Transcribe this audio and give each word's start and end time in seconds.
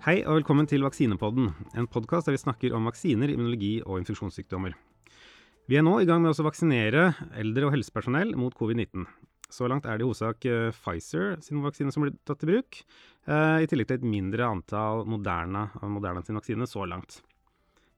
Hei 0.00 0.22
og 0.24 0.38
velkommen 0.38 0.64
til 0.64 0.80
Vaksinepodden, 0.80 1.50
en 1.76 1.86
podkast 1.92 2.24
der 2.24 2.32
vi 2.32 2.38
snakker 2.40 2.72
om 2.72 2.86
vaksiner, 2.88 3.28
immunologi 3.28 3.82
og 3.84 3.98
infeksjonssykdommer. 4.00 4.72
Vi 5.68 5.76
er 5.76 5.84
nå 5.84 5.98
i 6.00 6.06
gang 6.08 6.22
med 6.24 6.32
å 6.32 6.46
vaksinere 6.46 7.02
eldre 7.36 7.66
og 7.68 7.74
helsepersonell 7.74 8.32
mot 8.40 8.56
covid-19. 8.56 9.04
Så 9.52 9.68
langt 9.68 9.84
er 9.84 10.00
det 10.00 10.06
i 10.06 10.08
hovedsak 10.08 10.46
eh, 10.48 10.70
Pfizer 10.72 11.36
sin 11.44 11.60
vaksine 11.60 11.92
som 11.92 12.06
blir 12.06 12.16
tatt 12.24 12.46
i 12.46 12.48
bruk, 12.48 12.80
eh, 13.28 13.58
i 13.60 13.68
tillegg 13.68 13.90
til 13.90 13.98
et 13.98 14.08
mindre 14.14 14.48
antall 14.48 15.04
Moderna 15.04 15.66
Moderna 15.84 16.24
sin 16.24 16.40
vaksine 16.40 16.64
så 16.70 16.88
langt. 16.88 17.20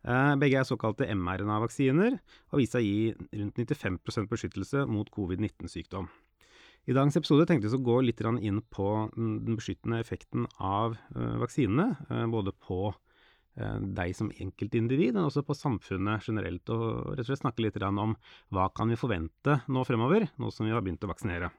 Eh, 0.02 0.34
begge 0.42 0.58
er 0.58 0.66
såkalte 0.66 1.06
mRNA-vaksiner 1.06 2.18
og 2.18 2.58
viser 2.64 2.80
seg 2.80 2.82
å 2.82 2.90
gi 2.90 3.44
rundt 3.44 3.62
95% 3.62 4.34
beskyttelse 4.34 4.88
mot 4.90 5.14
covid-19-sykdom. 5.14 6.10
I 6.82 6.94
dagens 6.96 7.14
episode 7.14 7.44
tenkte 7.46 7.68
vi 7.70 7.78
å 7.78 7.84
gå 7.86 8.00
litt 8.02 8.20
inn 8.42 8.58
på 8.74 8.86
den 9.14 9.54
beskyttende 9.54 10.00
effekten 10.02 10.48
av 10.58 10.96
uh, 11.14 11.36
vaksinene. 11.38 11.92
Uh, 12.10 12.26
både 12.26 12.50
på 12.58 12.88
uh, 12.90 13.78
deg 13.78 14.16
som 14.18 14.32
enkeltindivid, 14.34 15.14
men 15.14 15.28
også 15.28 15.44
på 15.46 15.54
samfunnet 15.54 16.26
generelt. 16.26 16.66
Og 16.74 17.12
rett 17.14 17.22
og 17.22 17.30
slett 17.30 17.44
snakke 17.44 17.62
litt 17.62 17.78
om 17.86 18.16
hva 18.50 18.66
kan 18.74 18.90
vi 18.90 18.98
forvente 18.98 19.60
nå 19.70 19.84
fremover, 19.86 20.26
nå 20.42 20.50
som 20.50 20.66
vi 20.66 20.74
har 20.74 20.82
begynt 20.82 21.06
å 21.06 21.12
vaksinere. 21.12 21.52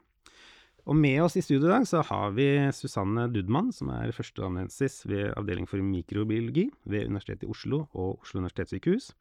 Og 0.84 0.98
med 1.00 1.22
oss 1.24 1.38
i 1.40 1.42
studio 1.44 1.70
i 1.70 1.72
dag 1.72 1.86
så 1.88 2.02
har 2.04 2.34
vi 2.36 2.46
Susanne 2.76 3.30
Dudmann, 3.32 3.70
som 3.72 3.88
er 3.96 4.12
førsteamanuensis 4.12 5.06
ved 5.08 5.30
Avdeling 5.40 5.68
for 5.70 5.80
mikrobiologi 5.80 6.66
ved 6.84 7.08
Universitetet 7.08 7.46
i 7.48 7.52
Oslo 7.54 7.86
og 7.94 8.26
Oslo 8.26 8.42
universitetssykehus. 8.42 9.14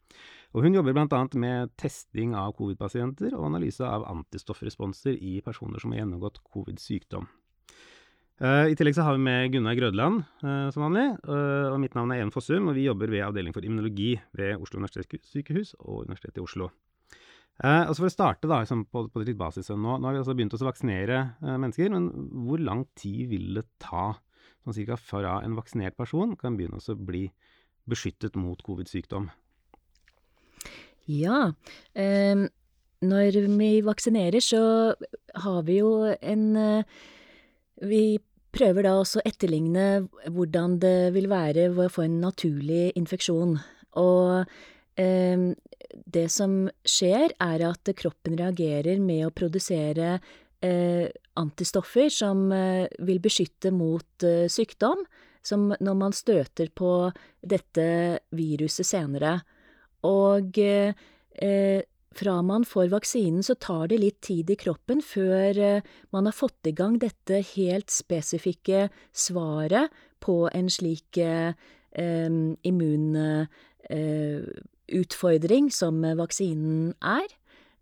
Og 0.59 0.67
hun 0.67 0.75
jobber 0.75 0.97
bl.a. 0.97 1.23
med 1.39 1.71
testing 1.79 2.35
av 2.35 2.57
covid-pasienter 2.59 3.37
og 3.39 3.47
analyse 3.53 3.87
av 3.87 4.09
antistoffresponser 4.11 5.15
i 5.23 5.39
personer 5.47 5.79
som 5.79 5.95
har 5.95 6.03
gjennomgått 6.03 6.43
covid-sykdom. 6.51 7.31
Uh, 8.43 8.67
I 8.67 8.75
tillegg 8.75 8.97
så 8.99 9.07
har 9.07 9.15
vi 9.15 9.23
med 9.23 9.53
Gunnar 9.55 9.79
Grødland 9.79 10.25
uh, 10.43 10.67
som 10.75 10.89
vanlig. 10.89 11.13
Uh, 11.23 11.71
og 11.71 11.79
mitt 11.79 11.95
navn 11.95 12.11
er 12.11 12.25
Even 12.25 12.35
Fossum, 12.35 12.73
og 12.73 12.75
vi 12.75 12.89
jobber 12.89 13.13
ved 13.13 13.23
Avdeling 13.23 13.55
for 13.55 13.63
immunologi 13.63 14.17
ved 14.35 14.59
Oslo 14.59 14.83
universitetssykehus 14.83 15.77
og 15.79 16.09
Universitetet 16.09 16.43
i 16.43 16.49
Oslo. 16.49 16.73
Eh, 17.61 17.85
altså 17.85 18.01
For 18.01 18.09
å 18.09 18.15
starte 18.15 18.49
da, 18.49 18.63
liksom 18.63 18.87
på, 18.91 19.05
på 19.13 19.23
litt 19.23 19.39
basis, 19.39 19.69
nå, 19.71 19.99
nå, 19.99 20.07
har 20.07 20.17
vi 20.17 20.23
altså 20.23 20.35
begynt 20.39 20.57
å 20.57 20.65
vaksinere 20.65 21.19
eh, 21.43 21.59
mennesker, 21.59 21.93
men 21.93 22.09
hvor 22.47 22.63
lang 22.63 22.87
tid 22.99 23.29
vil 23.31 23.53
det 23.59 23.67
ta 23.83 24.15
sånn 24.63 24.77
cirka 24.79 24.97
fra 24.99 25.37
en 25.45 25.59
vaksinert 25.59 25.99
person 25.99 26.35
kan 26.39 26.57
begynne 26.57 26.81
å 26.81 26.97
bli 26.97 27.27
beskyttet 27.91 28.39
mot 28.39 28.61
covid-sykdom? 28.65 29.29
Ja, 31.11 31.53
eh, 31.99 32.49
når 33.03 33.39
vi 33.59 33.71
vaksinerer 33.85 34.43
så 34.43 34.65
har 35.45 35.63
vi 35.67 35.81
jo 35.81 35.95
en 36.07 36.45
eh, 36.57 37.01
Vi 37.83 38.21
prøver 38.55 38.85
da 38.87 38.93
også 39.01 39.19
å 39.19 39.25
etterligne 39.27 40.05
hvordan 40.31 40.77
det 40.79 41.11
vil 41.17 41.27
være 41.27 41.71
å 41.73 41.89
få 41.91 42.05
en 42.05 42.21
naturlig 42.23 42.93
infeksjon. 43.01 43.57
Og 43.99 44.53
Ehm, 45.01 45.55
det 45.91 46.29
som 46.33 46.67
skjer, 46.87 47.33
er 47.41 47.65
at 47.67 47.91
kroppen 47.99 48.37
reagerer 48.39 49.01
med 49.03 49.27
å 49.27 49.35
produsere 49.35 50.15
eh, 50.63 51.09
antistoffer 51.41 52.11
som 52.13 52.51
eh, 52.53 52.87
vil 53.05 53.21
beskytte 53.23 53.73
mot 53.75 54.27
eh, 54.27 54.49
sykdom, 54.53 55.05
som 55.43 55.73
når 55.81 55.99
man 55.99 56.15
støter 56.15 56.71
på 56.75 57.11
dette 57.41 57.85
viruset 58.31 58.87
senere. 58.87 59.41
Og 60.07 60.59
fra 62.13 62.35
man 62.47 62.65
får 62.67 62.91
vaksinen, 62.93 63.43
så 63.47 63.55
tar 63.59 63.89
det 63.91 63.99
litt 64.03 64.21
tid 64.23 64.51
i 64.51 64.57
kroppen 64.59 65.03
før 65.03 65.81
man 66.15 66.27
har 66.29 66.35
fått 66.35 66.71
i 66.71 66.75
gang 66.79 66.99
dette 67.03 67.41
helt 67.55 67.91
spesifikke 67.91 68.89
svaret 69.15 69.91
på 70.23 70.47
en 70.51 70.71
slik 70.71 71.19
immun 72.71 73.07
utfordring 74.89 75.71
som 75.73 76.03
vaksinen 76.19 76.95
er. 76.99 77.29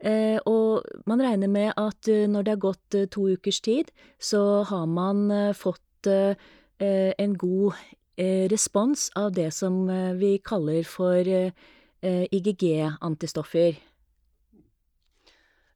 Eh, 0.00 0.41
og 0.49 0.87
man 1.05 1.21
regner 1.21 1.49
med 1.53 1.75
at 1.77 2.09
eh, 2.09 2.25
når 2.28 2.43
det 2.47 2.55
har 2.55 2.65
gått 2.65 2.97
eh, 2.97 3.09
to 3.12 3.28
ukers 3.28 3.61
tid, 3.61 3.91
så 4.19 4.65
har 4.65 4.87
man 4.88 5.28
fått 5.55 5.81
en 6.81 7.34
god 7.37 7.77
respons 8.53 9.10
av 9.16 9.34
det 9.37 9.50
som 9.53 9.84
vi 10.16 10.39
kaller 10.41 10.81
for 10.89 11.28
IGG-antistoffer. 12.00 13.77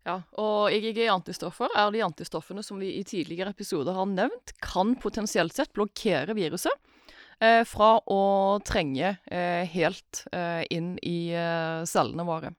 Ja, 0.08 0.16
og 0.40 0.72
IGG-antistoffer 0.72 1.68
er 1.76 1.92
de 1.92 2.00
antistoffene 2.08 2.64
som 2.64 2.80
vi 2.80 2.94
i 2.96 3.04
tidligere 3.04 3.52
episoder 3.52 3.92
har 3.96 4.08
nevnt 4.08 4.56
kan 4.64 4.96
potensielt 4.96 5.52
sett 5.52 5.76
blokkere 5.76 6.32
viruset 6.36 6.72
fra 7.68 7.96
å 8.10 8.20
trenge 8.66 9.16
eh, 9.26 9.64
helt 9.70 10.24
eh, 10.32 10.62
inn 10.74 10.94
i 11.02 11.32
eh, 11.34 11.82
cellene 11.88 12.26
våre. 12.26 12.52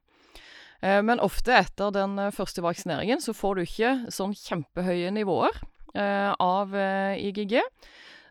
Eh, 0.80 1.00
men 1.06 1.22
ofte 1.24 1.54
etter 1.56 1.94
den 1.94 2.18
første 2.34 2.64
vaksineringen 2.64 3.22
så 3.24 3.34
får 3.36 3.56
du 3.56 3.64
ikke 3.64 3.94
sånn 4.14 4.36
kjempehøye 4.36 5.14
nivåer 5.16 5.64
av 5.96 6.74
IGG. 6.76 7.54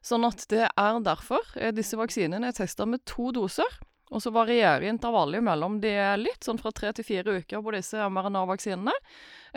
Sånn 0.06 0.28
at 0.28 0.44
det 0.52 0.68
er 0.70 0.98
derfor 1.02 1.48
disse 1.74 1.98
vaksinene 1.98 2.52
er 2.52 2.54
testa 2.54 2.86
med 2.86 3.02
to 3.10 3.32
doser. 3.34 3.80
Og 4.14 4.22
så 4.22 4.30
varierer 4.30 4.86
intervallet 4.86 5.42
mellom 5.42 5.80
de 5.82 5.96
litt, 6.22 6.46
sånn 6.46 6.62
fra 6.62 6.70
tre 6.78 6.92
til 6.94 7.08
fire 7.08 7.40
uker 7.40 7.64
på 7.66 7.74
disse 7.74 8.06
mRNA-vaksinene. 8.06 8.94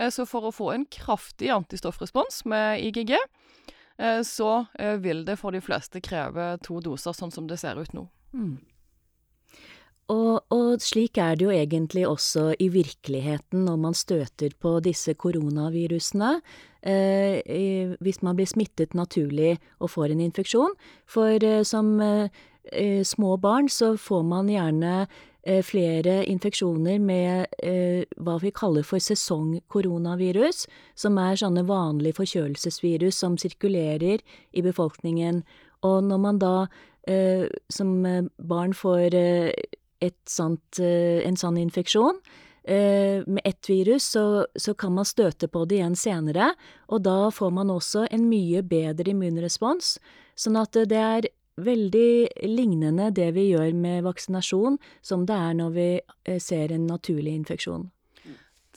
Så 0.09 0.25
for 0.31 0.49
å 0.49 0.55
få 0.57 0.71
en 0.73 0.89
kraftig 0.89 1.53
antistoffrespons 1.53 2.47
med 2.49 2.81
IGG, 2.87 3.13
Eh, 3.13 3.78
så 4.23 4.67
eh, 4.79 4.97
vil 5.03 5.25
det 5.27 5.39
for 5.41 5.55
de 5.55 5.63
fleste 5.65 6.03
kreve 6.05 6.53
to 6.63 6.81
doser, 6.85 7.17
sånn 7.17 7.35
som 7.35 7.49
det 7.51 7.59
ser 7.61 7.81
ut 7.81 7.95
nå. 7.97 8.07
Mm. 8.33 8.59
Og, 10.09 10.41
og, 10.55 10.81
slik 10.81 11.19
er 11.21 11.37
det 11.37 11.45
jo 11.45 11.53
egentlig 11.53 12.07
også 12.09 12.55
i 12.63 12.71
virkeligheten 12.73 13.67
når 13.67 13.81
man 13.83 13.97
støter 13.97 14.55
på 14.57 14.79
disse 14.85 15.13
koronavirusene, 15.21 16.39
eh, 16.81 17.93
hvis 18.01 18.23
man 18.25 18.39
blir 18.39 18.49
smittet 18.49 18.97
naturlig 18.97 19.59
og 19.83 19.93
får 19.93 20.15
en 20.15 20.23
infeksjon. 20.25 20.79
For 21.05 21.37
eh, 21.45 21.61
som 21.69 21.99
eh, 22.01 23.03
små 23.05 23.37
barn 23.43 23.69
så 23.73 23.97
får 24.01 24.25
man 24.31 24.49
gjerne 24.53 24.95
Eh, 25.05 25.27
flere 25.65 26.25
infeksjoner 26.29 26.99
med 27.01 27.47
eh, 27.65 28.05
hva 28.21 28.37
vi 28.43 28.51
kaller 28.53 28.85
for 28.85 29.01
sesongkoronavirus, 29.01 30.67
som 30.99 31.19
er 31.23 31.39
sånne 31.41 31.65
vanlige 31.69 32.19
forkjølelsesvirus 32.19 33.21
som 33.23 33.39
sirkulerer 33.41 34.21
i 34.53 34.65
befolkningen. 34.65 35.45
Og 35.87 36.03
når 36.05 36.21
man 36.25 36.43
da 36.43 36.55
eh, 37.09 37.47
som 37.73 37.95
barn 38.37 38.75
får 38.77 39.17
sånt, 40.29 40.79
en 40.79 41.39
sånn 41.39 41.57
infeksjon, 41.59 42.21
med 42.69 43.41
ett 43.49 43.65
virus, 43.71 44.05
så, 44.13 44.45
så, 44.53 44.75
kan 44.77 44.93
man 44.93 45.07
støte 45.09 45.49
på 45.49 45.63
det 45.65 45.79
igjen 45.79 45.95
senere, 45.97 46.51
og 46.93 47.01
da 47.07 47.31
får 47.33 47.55
man 47.57 47.73
også 47.73 48.03
en 48.13 48.27
mye 48.29 48.61
bedre 48.61 49.15
immunrespons. 49.15 49.95
Sånn 50.37 50.59
at 50.61 50.77
det 50.77 51.01
er 51.01 51.31
veldig 51.59 52.47
lignende 52.47 53.11
det 53.15 53.31
vi 53.37 53.51
gjør 53.51 53.75
med 53.77 54.07
vaksinasjon, 54.07 54.79
som 55.03 55.27
det 55.29 55.37
er 55.37 55.55
når 55.59 55.77
vi 55.77 55.89
eh, 55.99 56.41
ser 56.43 56.75
en 56.75 56.87
naturlig 56.91 57.35
infeksjon. 57.43 57.89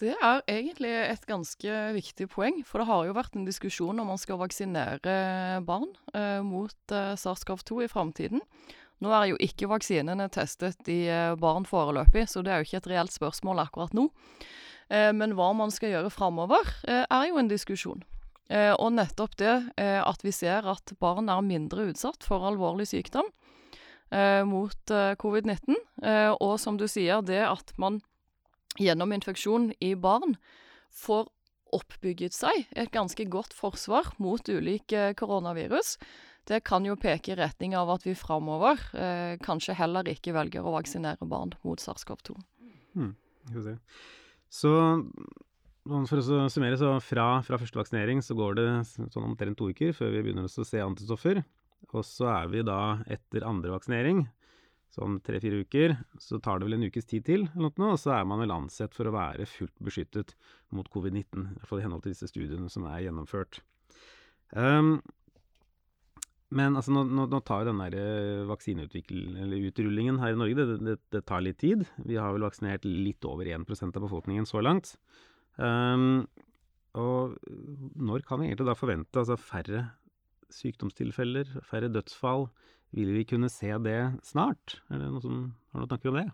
Det 0.01 0.15
er 0.17 0.39
egentlig 0.49 0.89
et 0.89 1.25
ganske 1.29 1.79
viktig 1.93 2.25
poeng, 2.33 2.63
for 2.65 2.81
det 2.81 2.87
har 2.89 3.05
jo 3.05 3.13
vært 3.13 3.35
en 3.37 3.45
diskusjon 3.45 4.01
om 4.01 4.07
man 4.09 4.17
skal 4.17 4.39
vaksinere 4.41 5.61
barn 5.67 5.91
eh, 6.17 6.39
mot 6.41 6.95
eh, 6.95 7.13
SARS-CoV-2 7.21 7.83
i 7.85 7.91
framtiden. 7.91 8.41
Nå 9.01 9.11
er 9.17 9.31
jo 9.31 9.37
ikke 9.41 9.69
vaksinene 9.69 10.27
testet 10.33 10.89
i 10.89 11.03
eh, 11.09 11.35
barn 11.41 11.66
foreløpig, 11.69 12.27
så 12.29 12.41
det 12.45 12.53
er 12.53 12.61
jo 12.61 12.69
ikke 12.69 12.81
et 12.81 12.89
reelt 12.95 13.13
spørsmål 13.13 13.63
akkurat 13.66 13.93
nå. 13.97 14.07
Eh, 14.89 15.09
men 15.17 15.34
hva 15.37 15.51
man 15.57 15.73
skal 15.73 15.95
gjøre 15.95 16.13
framover, 16.13 16.69
eh, 16.85 17.05
er 17.05 17.29
jo 17.29 17.37
en 17.41 17.49
diskusjon. 17.49 18.01
Eh, 18.51 18.73
og 18.75 18.91
nettopp 18.97 19.37
det 19.39 19.53
eh, 19.79 19.99
at 20.03 20.23
vi 20.25 20.33
ser 20.35 20.67
at 20.67 20.91
barn 20.99 21.31
er 21.31 21.45
mindre 21.45 21.87
utsatt 21.91 22.25
for 22.27 22.43
alvorlig 22.49 22.89
sykdom 22.89 23.29
eh, 24.11 24.41
mot 24.47 24.95
covid-19, 25.21 25.77
og 26.41 26.55
som 26.59 26.79
du 26.79 26.87
sier, 26.91 27.21
det 27.23 27.43
at 27.47 27.71
man 27.79 28.01
gjennom 28.79 29.13
infeksjon 29.15 29.71
i 29.83 29.93
barn 29.99 30.35
får 30.91 31.29
oppbygget 31.71 32.35
seg 32.35 32.65
et 32.75 32.91
ganske 32.91 33.23
godt 33.31 33.55
forsvar 33.55 34.11
mot 34.19 34.43
ulike 34.51 35.13
koronavirus, 35.19 35.95
det 36.49 36.63
kan 36.67 36.83
jo 36.83 36.97
peke 36.99 37.31
i 37.31 37.37
retning 37.39 37.75
av 37.77 37.91
at 37.93 38.03
vi 38.03 38.15
framover 38.17 38.81
eh, 38.97 39.37
kanskje 39.43 39.77
heller 39.77 40.07
ikke 40.09 40.33
velger 40.35 40.65
å 40.65 40.73
vaksinere 40.75 41.27
barn 41.29 41.53
mot 41.63 41.79
SARS-CoV-2. 41.79 42.35
Hmm. 42.97 43.13
Så 44.51 44.71
for 45.81 46.22
å 46.22 46.49
summere, 46.51 46.78
så 46.78 46.93
fra, 47.01 47.25
fra, 47.45 47.57
første 47.57 47.79
vaksinering 47.79 48.22
så 48.22 48.35
går 48.37 48.59
det 48.59 48.67
sånn 48.91 49.31
omtrent 49.31 49.57
to 49.57 49.72
uker 49.72 49.95
før 49.97 50.13
vi 50.13 50.22
begynner 50.28 50.45
å 50.45 50.66
se 50.67 50.81
antistoffer. 50.83 51.41
Og 51.91 52.05
så 52.05 52.28
er 52.29 52.51
vi 52.51 52.61
da 52.66 52.99
etter 53.09 53.45
andre 53.47 53.73
vaksinering, 53.73 54.22
sånn 54.93 55.17
tre-fire 55.25 55.63
uker, 55.63 55.95
så 56.22 56.37
tar 56.43 56.59
det 56.59 56.67
vel 56.67 56.78
en 56.78 56.85
ukes 56.85 57.07
tid 57.09 57.25
til, 57.25 57.47
eller 57.55 57.72
noe, 57.81 57.95
og 57.95 58.01
så 58.01 58.13
er 58.19 58.28
man 58.29 58.43
vel 58.43 58.53
ansett 58.53 58.93
for 58.93 59.09
å 59.09 59.16
være 59.16 59.47
fullt 59.49 59.73
beskyttet 59.81 60.35
mot 60.75 60.87
covid-19. 60.93 61.47
I 61.47 61.57
hvert 61.57 61.72
fall 61.72 61.81
i 61.81 61.87
henhold 61.87 62.05
til 62.05 62.13
disse 62.13 62.29
studiene 62.29 62.69
som 62.69 62.85
er 62.91 63.07
gjennomført. 63.07 63.63
Um, 64.51 64.99
Men 66.51 66.75
altså, 66.75 66.91
nå, 66.91 67.05
nå, 67.07 67.29
nå 67.31 67.39
tar 67.47 67.63
den 67.63 67.79
der 67.79 67.93
eh, 67.95 68.41
vaksineutrullingen 68.49 70.17
her 70.19 70.34
i 70.35 70.39
Norge 70.39 70.57
det, 70.59 70.66
det, 70.84 70.95
det, 71.16 71.22
tar 71.23 71.39
litt 71.45 71.61
tid. 71.63 71.85
Vi 72.03 72.17
har 72.19 72.34
vel 72.35 72.43
vaksinert 72.43 72.84
litt 72.84 73.23
over 73.23 73.47
1% 73.47 73.95
av 73.95 74.03
befolkningen 74.03 74.45
så 74.49 74.59
langt. 74.59 74.97
Um, 75.57 76.27
og 76.97 77.37
når 77.95 78.25
kan 78.27 78.41
vi 78.41 78.49
egentlig 78.49 78.67
da 78.67 78.75
forvente 78.75 79.19
altså, 79.19 79.37
færre 79.39 79.85
sykdomstilfeller, 80.51 81.59
færre 81.67 81.91
dødsfall? 81.91 82.49
Vil 82.91 83.13
vi 83.15 83.23
kunne 83.23 83.47
se 83.51 83.71
det 83.85 83.99
snart? 84.27 84.81
Er 84.91 84.99
det 84.99 85.07
noen 85.07 85.23
som 85.23 85.35
har 85.71 85.83
noen 85.83 85.91
tanker 85.91 86.11
om 86.11 86.19
det? 86.19 86.27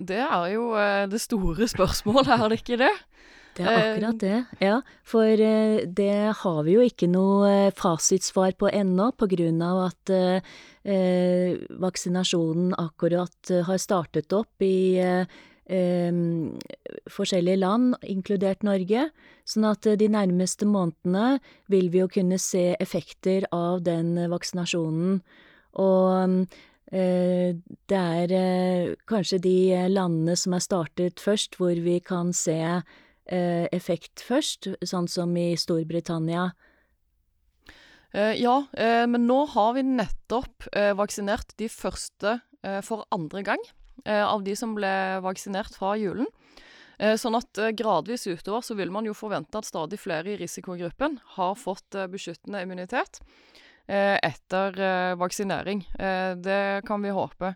Det 0.00 0.18
er 0.24 0.46
jo 0.54 0.72
eh, 0.74 1.04
det 1.10 1.20
store 1.22 1.68
spørsmålet, 1.70 2.32
er 2.34 2.48
det 2.50 2.62
ikke 2.64 2.80
det? 2.82 2.94
Det 3.52 3.66
er 3.68 3.82
akkurat 3.82 4.20
det, 4.22 4.36
ja. 4.64 4.76
For 5.04 5.28
eh, 5.28 5.82
det 5.84 6.32
har 6.40 6.60
vi 6.64 6.76
jo 6.78 6.84
ikke 6.86 7.08
noe 7.12 7.50
eh, 7.50 7.74
fasitsvar 7.76 8.54
på 8.56 8.70
ennå, 8.72 9.10
av 9.12 9.80
at 9.82 10.12
eh, 10.16 11.58
vaksinasjonen 11.84 12.72
akkurat 12.80 13.52
har 13.68 13.82
startet 13.82 14.32
opp 14.32 14.64
i 14.64 14.96
forskjellige 15.66 17.60
land, 17.60 17.94
inkludert 18.02 18.64
Norge. 18.66 19.06
Sånn 19.48 19.68
at 19.68 19.86
de 19.86 20.08
nærmeste 20.10 20.66
månedene 20.68 21.38
vil 21.72 21.88
vi 21.92 22.02
jo 22.02 22.08
kunne 22.10 22.38
se 22.42 22.72
effekter 22.82 23.46
av 23.54 23.84
den 23.86 24.16
vaksinasjonen. 24.32 25.22
Og 25.80 26.42
eh, 26.92 27.54
det 27.88 28.02
er 28.26 28.96
kanskje 29.08 29.40
de 29.46 29.56
landene 29.88 30.36
som 30.36 30.58
er 30.58 30.66
startet 30.66 31.22
først, 31.22 31.56
hvor 31.60 31.78
vi 31.78 32.00
kan 32.04 32.34
se 32.36 32.58
Eh, 33.30 33.68
effekt 33.70 34.24
først, 34.26 34.66
sånn 34.82 35.06
som 35.06 35.30
i 35.38 35.52
Storbritannia? 35.54 36.50
Eh, 38.12 38.34
ja, 38.42 38.66
eh, 38.74 39.06
men 39.06 39.28
nå 39.28 39.44
har 39.54 39.74
vi 39.76 39.84
nettopp 39.86 40.66
vaksinert 40.98 41.54
de 41.56 41.68
første 41.68 42.40
for 42.86 43.02
andre 43.10 43.40
gang 43.42 43.62
av 44.04 44.42
de 44.42 44.56
som 44.58 44.74
ble 44.74 44.90
vaksinert 45.22 45.76
fra 45.78 45.94
julen. 46.00 46.26
Sånn 47.18 47.34
at 47.34 47.58
gradvis 47.78 48.26
utover 48.26 48.62
så 48.62 48.76
vil 48.78 48.90
man 48.94 49.06
jo 49.08 49.14
forvente 49.16 49.58
at 49.58 49.66
stadig 49.66 49.98
flere 49.98 50.34
i 50.34 50.36
risikogruppen 50.38 51.16
har 51.36 51.56
fått 51.58 51.96
beskyttende 52.12 52.60
immunitet 52.62 53.18
etter 53.88 54.78
vaksinering. 55.18 55.82
Det 56.42 56.62
kan 56.86 57.02
vi 57.02 57.14
håpe. 57.16 57.54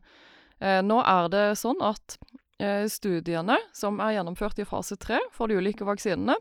Nå 0.86 0.98
er 1.02 1.30
det 1.30 1.44
sånn 1.60 1.82
at 1.84 2.18
Eh, 2.58 2.86
studiene 2.88 3.58
som 3.76 3.98
er 4.00 4.14
gjennomført 4.16 4.62
i 4.62 4.64
fase 4.64 4.96
tre 4.96 5.18
for 5.34 5.50
de 5.50 5.58
ulike 5.60 5.84
vaksinene, 5.84 6.38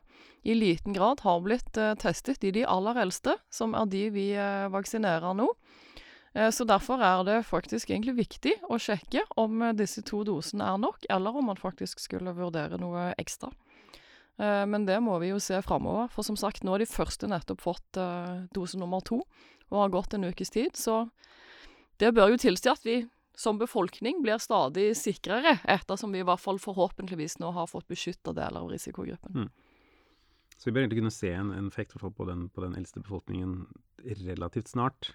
i 0.48 0.54
liten 0.56 0.96
grad 0.96 1.20
har 1.26 1.42
blitt 1.44 1.76
eh, 1.76 1.92
testet 2.00 2.46
i 2.48 2.54
de 2.56 2.64
aller 2.64 2.96
eldste, 3.04 3.34
som 3.52 3.76
er 3.76 3.90
de 3.92 4.06
vi 4.16 4.30
eh, 4.32 4.70
vaksinerer 4.72 5.36
nå. 5.36 5.50
Så 6.36 6.66
derfor 6.68 7.00
er 7.00 7.22
det 7.24 7.36
faktisk 7.48 7.94
egentlig 7.94 8.18
viktig 8.18 8.52
å 8.68 8.76
sjekke 8.82 9.22
om 9.40 9.62
disse 9.80 10.02
to 10.04 10.20
dosene 10.28 10.68
er 10.68 10.82
nok, 10.84 11.06
eller 11.08 11.38
om 11.40 11.48
man 11.48 11.60
faktisk 11.60 12.02
skulle 12.04 12.34
vurdere 12.36 12.76
noe 12.82 13.14
ekstra. 13.22 13.54
Men 14.68 14.84
det 14.84 14.98
må 15.00 15.16
vi 15.22 15.30
jo 15.30 15.40
se 15.40 15.62
framover, 15.64 16.10
for 16.12 16.28
som 16.28 16.36
sagt, 16.36 16.66
nå 16.68 16.74
har 16.76 16.84
de 16.84 16.90
første 16.92 17.30
nettopp 17.32 17.64
fått 17.64 18.00
dose 18.52 18.76
nummer 18.76 19.00
to 19.00 19.22
og 19.72 19.80
har 19.80 19.94
gått 19.96 20.18
en 20.18 20.28
ukes 20.28 20.52
tid, 20.52 20.76
så 20.76 21.06
det 22.04 22.12
bør 22.18 22.34
jo 22.34 22.42
tilsi 22.44 22.68
at 22.68 22.84
vi 22.84 22.98
som 23.36 23.58
befolkning 23.60 24.22
blir 24.24 24.40
stadig 24.40 24.94
sikrere, 24.98 25.58
ettersom 25.64 26.14
vi 26.16 26.22
i 26.22 26.28
hvert 26.28 26.42
fall 26.42 26.60
forhåpentligvis 26.62 27.40
nå 27.40 27.52
har 27.56 27.68
fått 27.68 27.88
beskytta 27.92 28.36
deler 28.36 28.64
av 28.64 28.72
risikogruppen. 28.72 29.46
Mm. 29.46 29.50
Så 30.56 30.69
vi 30.69 30.75
bør 30.75 30.86
egentlig 30.86 31.02
kunne 31.02 31.13
se 31.13 31.31
en, 31.36 31.52
en 31.52 31.68
effekt 31.68 31.96
på 32.00 32.28
den, 32.30 32.48
på 32.50 32.63
den, 32.63 32.75
eldste 32.80 33.02
befolkningen 33.04 33.66
relativt 34.06 34.72
snart, 34.72 35.12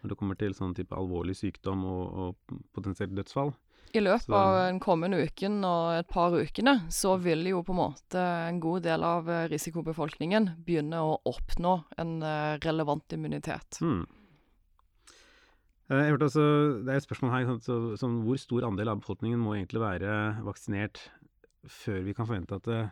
når 0.00 0.12
det 0.12 0.18
kommer 0.20 0.38
til 0.38 0.54
sånn 0.56 0.76
type 0.76 0.96
alvorlig 0.96 1.36
sykdom 1.36 1.84
og, 1.84 2.04
og 2.22 2.60
potensielt 2.76 3.16
dødsfall. 3.16 3.52
I 3.96 4.02
løpet 4.04 4.28
så, 4.28 4.36
av 4.36 4.54
den 4.66 4.78
kommende 4.84 5.20
uken 5.24 5.62
og 5.64 5.94
et 5.96 6.08
par 6.12 6.34
ukene 6.36 6.74
så 6.92 7.14
vil 7.24 7.46
jo 7.48 7.62
på 7.64 7.72
en 7.72 7.80
måte 7.80 8.20
en 8.20 8.60
god 8.60 8.84
del 8.84 9.04
av 9.06 9.30
risikobefolkningen 9.52 10.50
begynne 10.64 11.00
å 11.00 11.16
oppnå 11.28 11.74
en 12.00 12.18
eh, 12.20 12.56
relevant 12.64 13.16
immunitet. 13.16 13.80
Mm. 13.80 14.02
Eh, 15.88 16.02
jeg 16.02 16.12
hørte 16.12 16.28
altså, 16.28 16.46
Det 16.84 16.92
er 16.92 17.00
et 17.00 17.06
spørsmål 17.06 17.32
her 17.32 17.50
så, 17.64 17.78
så, 17.96 18.10
Hvor 18.26 18.40
stor 18.40 18.68
andel 18.68 18.92
av 18.92 19.00
befolkningen 19.00 19.40
må 19.40 19.56
egentlig 19.56 19.80
være 19.82 20.18
vaksinert 20.44 21.00
før 21.68 22.04
vi 22.04 22.14
kan 22.16 22.28
forvente 22.28 22.56
at 22.60 22.68
det, 22.68 22.82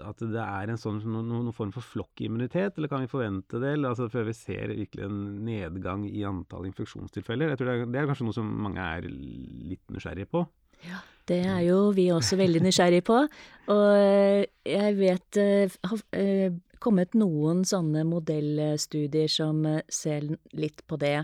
at 0.00 0.22
det 0.22 0.40
er 0.40 0.70
en 0.72 0.80
sånn, 0.80 1.00
noen, 1.04 1.28
noen 1.28 1.56
form 1.56 1.72
for 1.74 1.84
flokkimmunitet, 1.84 2.78
eller 2.78 2.90
kan 2.92 3.04
vi 3.04 3.10
forvente 3.10 3.60
det? 3.60 3.74
Eller, 3.76 3.92
altså, 3.92 4.08
før 4.12 4.28
vi 4.30 4.36
ser 4.36 4.72
virkelig 4.72 5.06
en 5.06 5.20
nedgang 5.46 6.06
i 6.08 6.24
antall 6.28 6.68
infeksjonstilfeller? 6.70 7.52
Jeg 7.52 7.60
tror 7.60 7.70
det 7.70 7.76
er, 7.76 7.92
det 7.92 8.00
er 8.00 8.10
kanskje 8.10 8.28
noe 8.28 8.38
som 8.38 8.48
mange 8.66 8.86
er 8.86 9.08
litt 9.10 9.84
nysgjerrige 9.92 10.30
på? 10.32 10.44
Ja, 10.86 11.02
det 11.28 11.42
er 11.44 11.60
jo 11.66 11.78
vi 11.96 12.08
også 12.14 12.38
veldig 12.40 12.64
nysgjerrige 12.64 13.04
på. 13.10 13.20
Og 13.74 14.72
jeg 14.72 14.98
vet 14.98 15.40
eh, 15.40 15.78
har 15.90 16.04
eh, 16.16 16.58
kommet 16.80 17.16
noen 17.18 17.62
sånne 17.68 18.06
modellstudier 18.08 19.28
som 19.30 19.62
ser 19.92 20.24
litt 20.56 20.80
på 20.88 20.96
det 21.00 21.18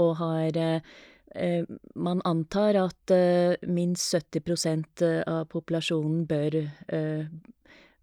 og 0.00 0.16
har 0.20 0.58
eh, 0.60 1.64
Man 1.94 2.22
antar 2.24 2.78
at 2.80 3.14
eh, 3.14 3.54
minst 3.66 4.14
70 4.14 5.04
eh, 5.06 5.22
av 5.26 5.46
populasjonen 5.52 6.26
bør 6.26 6.60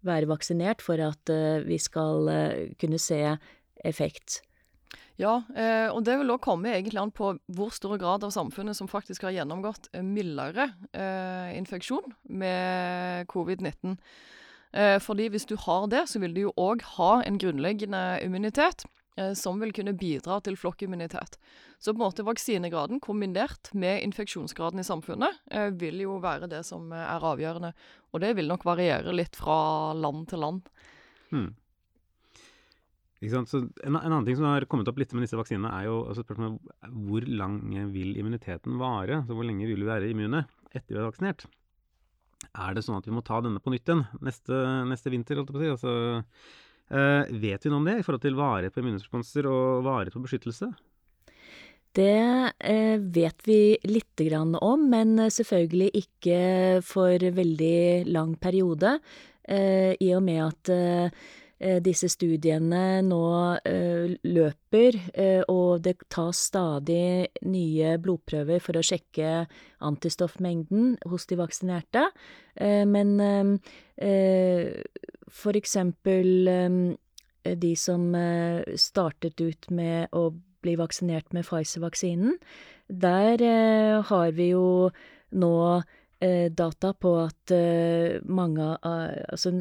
være 0.06 0.28
vaksinert 0.30 0.82
for 0.84 1.00
at 1.02 1.32
vi 1.66 1.78
skal 1.82 2.28
kunne 2.80 3.00
se 3.02 3.22
effekt. 3.84 4.42
Ja, 5.18 5.40
og 5.90 6.04
det 6.06 6.14
vil 6.20 6.30
òg 6.30 6.42
komme 6.44 6.70
egentlig 6.70 7.00
an 7.02 7.10
på 7.10 7.32
hvor 7.56 7.72
stor 7.74 7.96
grad 7.98 8.22
av 8.22 8.30
samfunnet 8.30 8.78
som 8.78 8.90
faktisk 8.90 9.26
har 9.26 9.34
gjennomgått 9.34 9.90
mildere 10.06 10.68
infeksjon 11.58 12.14
med 12.30 13.26
covid-19. 13.32 13.98
fordi 15.02 15.26
hvis 15.34 15.48
du 15.50 15.56
har 15.58 15.88
det, 15.90 16.04
så 16.08 16.22
vil 16.22 16.34
du 16.34 16.40
jo 16.46 16.54
òg 16.54 16.86
ha 16.94 17.22
en 17.26 17.38
grunnleggende 17.38 18.20
immunitet. 18.22 18.86
Eh, 19.18 19.32
som 19.34 19.58
vil 19.60 19.72
kunne 19.74 19.96
bidra 19.98 20.38
til 20.44 20.56
flokkimmunitet. 20.56 21.38
Så 21.78 21.92
på 21.92 21.98
en 21.98 22.04
måte 22.04 22.26
vaksinegraden 22.26 23.00
kombinert 23.02 23.72
med 23.74 24.04
infeksjonsgraden 24.06 24.78
i 24.78 24.86
samfunnet 24.86 25.40
eh, 25.50 25.70
vil 25.74 26.04
jo 26.04 26.20
være 26.22 26.46
det 26.50 26.62
som 26.68 26.92
eh, 26.94 27.02
er 27.02 27.26
avgjørende. 27.26 27.72
Og 28.12 28.22
det 28.22 28.36
vil 28.38 28.50
nok 28.50 28.66
variere 28.68 29.14
litt 29.14 29.38
fra 29.38 29.56
land 29.98 30.28
til 30.30 30.44
land. 30.44 30.68
Hmm. 31.32 31.48
En, 33.18 33.34
en, 33.42 33.96
annen 33.98 34.26
ting 34.28 34.36
som 34.38 34.46
har 34.46 34.68
kommet 34.70 34.86
opp 34.86 35.00
litt 35.02 35.10
med 35.16 35.24
disse 35.26 35.38
vaksinene, 35.38 35.72
er 35.74 35.88
jo 35.88 35.96
altså 36.06 36.22
spørsmålet 36.22 36.92
hvor 37.08 37.24
lang 37.40 37.56
vil 37.90 38.14
immuniteten 38.20 38.78
vare? 38.78 39.24
Så 39.26 39.34
hvor 39.34 39.48
lenge 39.48 39.66
vil 39.66 39.82
vi 39.82 39.90
være 39.90 40.12
immune 40.12 40.44
etter 40.70 40.94
vi 40.94 41.00
er 41.00 41.08
vaksinert? 41.08 41.48
Er 42.54 42.78
det 42.78 42.86
sånn 42.86 43.00
at 43.00 43.08
vi 43.08 43.16
må 43.16 43.24
ta 43.26 43.40
denne 43.42 43.58
på 43.58 43.74
nytt 43.74 43.90
igjen 43.90 44.06
neste, 44.22 44.62
neste 44.86 45.10
vinter? 45.10 45.40
holdt 45.40 45.50
jeg 45.50 45.58
på 45.58 45.58
å 45.58 45.64
si? 45.64 45.74
Altså, 45.74 45.96
vet 46.88 47.64
vi 47.64 47.70
noe 47.70 47.82
om 47.82 47.88
det 47.88 47.98
i 47.98 48.04
forhold 48.04 48.22
til 48.22 48.38
varighet 48.38 48.72
på 48.74 48.80
immunresponser 48.80 49.48
og 49.50 49.82
varighet 49.84 50.16
på 50.16 50.22
beskyttelse? 50.24 50.70
Det 51.98 52.52
eh, 52.60 52.96
vet 53.00 53.44
vi 53.48 53.76
lite 53.88 54.28
grann 54.28 54.54
om, 54.60 54.86
men 54.92 55.16
selvfølgelig 55.32 55.90
ikke 56.02 56.38
for 56.86 57.28
veldig 57.40 58.08
lang 58.08 58.36
periode. 58.40 58.98
Eh, 59.48 59.92
I 60.00 60.14
og 60.16 60.24
med 60.24 60.42
at 60.46 60.72
eh, 60.72 61.12
Eh, 61.12 61.47
disse 61.58 62.06
studiene 62.10 63.00
nå 63.02 63.22
eh, 63.66 64.14
løper, 64.30 64.98
eh, 65.10 65.42
og 65.50 65.82
det 65.82 65.96
tas 66.12 66.38
stadig 66.50 67.28
nye 67.50 67.96
blodprøver 68.02 68.62
for 68.62 68.78
å 68.78 68.84
sjekke 68.86 69.32
antistoffmengden 69.88 70.96
hos 71.10 71.26
de 71.26 71.38
vaksinerte. 71.38 72.08
Men 72.58 73.12
for 75.30 75.58
eksempel 75.60 76.48
de 77.62 77.70
som 77.78 78.08
startet 78.74 79.38
ut 79.38 79.68
med 79.70 80.10
å 80.10 80.24
bli 80.66 80.74
vaksinert 80.80 81.30
med 81.36 81.46
Pfizer-vaksinen, 81.46 82.34
der 82.90 83.44
har 84.10 84.34
vi 84.34 84.50
jo 84.50 84.90
nå 85.36 85.54
eh, 85.78 85.82
data 86.20 86.92
på 86.98 87.12
at 87.22 87.52
eh, 87.54 88.18
mange 88.26 88.64
Altså 88.82 89.52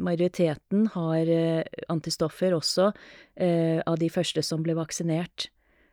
majoriteten 0.00 0.86
har 0.94 1.28
eh, 1.28 1.64
antistoffer 1.92 2.56
også 2.56 2.90
eh, 3.36 3.80
av 3.84 3.98
de 4.00 4.08
første 4.12 4.42
som 4.44 4.64
ble 4.64 4.76
vaksinert. 4.78 5.50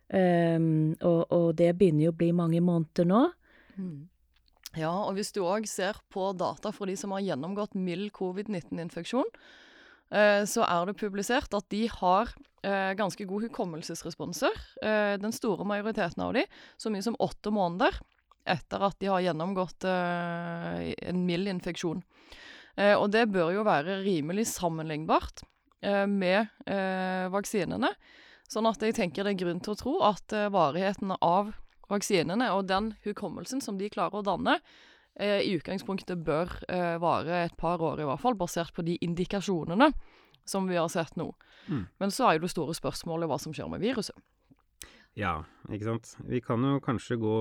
Um, 0.08 0.96
og, 1.04 1.26
og, 1.36 1.48
det 1.60 1.74
begynner 1.76 2.06
jo 2.06 2.14
å 2.14 2.16
bli 2.16 2.30
mange 2.32 2.62
måneder 2.64 3.08
nå. 3.10 3.26
Mm. 3.76 4.08
Ja, 4.80 4.94
og 5.04 5.18
hvis 5.18 5.34
du 5.36 5.42
òg 5.44 5.68
ser 5.68 6.00
på 6.14 6.30
data 6.38 6.72
for 6.72 6.88
de 6.88 6.96
som 6.96 7.12
har 7.12 7.26
gjennomgått 7.26 7.76
mild 7.76 8.14
covid-19-infeksjon, 8.16 9.28
eh, 10.16 10.44
så 10.48 10.64
er 10.64 10.88
det 10.88 11.00
publisert 11.02 11.52
at 11.58 11.68
de 11.74 11.84
har 11.92 12.32
eh, 12.64 12.94
ganske 12.96 13.28
god 13.28 13.50
hukommelsesresponser. 13.50 14.56
den 15.20 15.36
store 15.36 15.68
majoriteten 15.68 16.24
av 16.24 16.38
de, 16.38 16.46
så 16.80 16.94
mye 16.94 17.04
som 17.04 17.20
åtte 17.20 17.52
måneder 17.52 18.00
etter 18.50 18.84
at 18.88 18.98
de 19.02 19.10
har 19.12 19.24
gjennomgått 19.26 19.88
uh, 19.88 20.82
en 21.12 21.24
mild 21.28 21.50
infeksjon. 21.52 22.02
Uh, 22.78 22.96
og 22.96 23.10
det 23.16 23.28
bør 23.34 23.54
jo 23.56 23.66
være 23.68 24.02
rimelig 24.06 24.48
sammenlignbart 24.54 25.44
uh, 25.44 26.06
med 26.10 26.52
vaksinene. 27.34 27.94
Sånn 28.48 28.68
at 28.70 28.84
jeg 28.84 28.96
tenker 28.96 29.28
det 29.28 29.36
er 29.36 29.42
grunn 29.42 29.64
til 29.64 29.74
å 29.74 29.80
tro 29.80 29.96
at 30.08 30.36
uh, 30.36 30.48
varigheten 30.54 31.16
av 31.20 31.52
vaksinene 31.92 32.52
og 32.56 32.68
den 32.70 32.94
hukommelsen 33.04 33.64
som 33.64 33.80
de 33.80 33.90
klarer 33.92 34.22
å 34.22 34.28
danne, 34.28 34.60
uh, 34.60 35.40
i 35.42 35.56
utgangspunktet 35.58 36.24
bør 36.24 36.54
vare 37.02 37.44
et 37.48 37.58
par 37.60 37.82
år 37.84 38.04
i 38.04 38.08
hvert 38.08 38.24
fall, 38.24 38.38
basert 38.40 38.76
på 38.76 38.86
de 38.88 39.00
indikasjonene 39.04 39.92
som 40.48 40.68
vi 40.70 40.78
har 40.80 40.88
sett 40.92 41.16
nå. 41.20 41.32
Mm. 41.68 41.86
Men 42.00 42.14
så 42.14 42.28
er 42.28 42.38
jo 42.38 42.46
det 42.46 42.54
store 42.54 42.76
spørsmålet 42.78 43.28
hva 43.28 43.40
som 43.42 43.56
skjer 43.56 43.68
med 43.72 43.84
viruset. 43.84 44.16
Ja, 45.18 45.40
ikke 45.74 45.88
sant. 45.88 46.12
Vi 46.30 46.42
kan 46.46 46.62
jo 46.62 46.78
kanskje 46.84 47.18
gå 47.22 47.38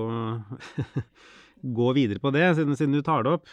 gå 1.77 1.87
videre 1.97 2.21
på 2.21 2.31
det, 2.33 2.43
siden, 2.57 2.77
siden, 2.77 2.97
du 2.97 3.05
tar 3.05 3.25
det 3.25 3.35
opp. 3.37 3.47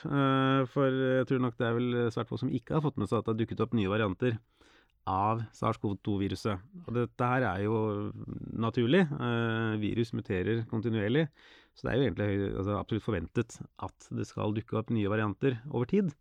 For 0.72 0.96
jeg 1.20 1.28
tror 1.28 1.42
nok 1.44 1.60
det 1.60 1.68
er 1.68 1.76
vel 1.76 1.94
svært 2.12 2.30
få 2.32 2.40
som 2.40 2.52
ikke 2.52 2.78
har 2.78 2.84
fått 2.84 2.98
med 3.00 3.10
seg 3.10 3.20
at 3.20 3.28
det 3.28 3.34
har 3.34 3.40
dukket 3.42 3.62
opp 3.64 3.76
nye 3.76 3.92
varianter 3.92 4.36
av 5.10 5.42
SARS-CoV-2-viruset. 5.54 6.64
Og 6.86 6.96
dette 6.96 7.28
her 7.28 7.44
er 7.48 7.64
jo 7.66 7.76
naturlig. 8.60 9.04
Eh, 9.04 9.76
virus 9.82 10.14
muterer 10.16 10.64
kontinuerlig. 10.70 11.26
Så 11.74 11.86
det 11.86 11.92
er 11.92 11.98
jo 11.98 12.06
egentlig 12.08 12.28
altså, 12.54 12.76
absolutt 12.78 13.06
forventet 13.06 13.58
at 13.84 14.08
det 14.14 14.26
skal 14.28 14.54
dukke 14.56 14.78
opp 14.80 14.92
nye 14.94 15.10
varianter 15.10 15.58
over 15.70 15.88
tid. 15.90 16.12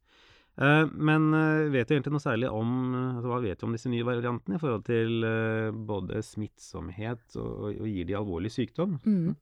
Eh, 0.62 0.86
men 0.94 1.32
eh, 1.34 1.72
vet 1.74 1.90
du 1.90 1.96
egentlig 1.96 2.14
noe 2.14 2.24
særlig 2.24 2.52
om 2.54 2.70
altså, 2.94 3.32
hva 3.32 3.42
vet 3.42 3.60
du 3.60 3.66
om 3.68 3.74
disse 3.74 3.90
nye 3.90 4.06
variantene 4.06 4.60
i 4.60 4.62
forhold 4.62 4.86
til 4.90 5.26
eh, 5.26 5.72
både 5.74 6.22
smittsomhet 6.26 7.40
og, 7.42 7.74
og, 7.74 7.90
gir 7.90 8.10
de 8.10 8.18
alvorlig 8.20 8.54
sykdom? 8.54 9.00
Mm. 9.08 9.36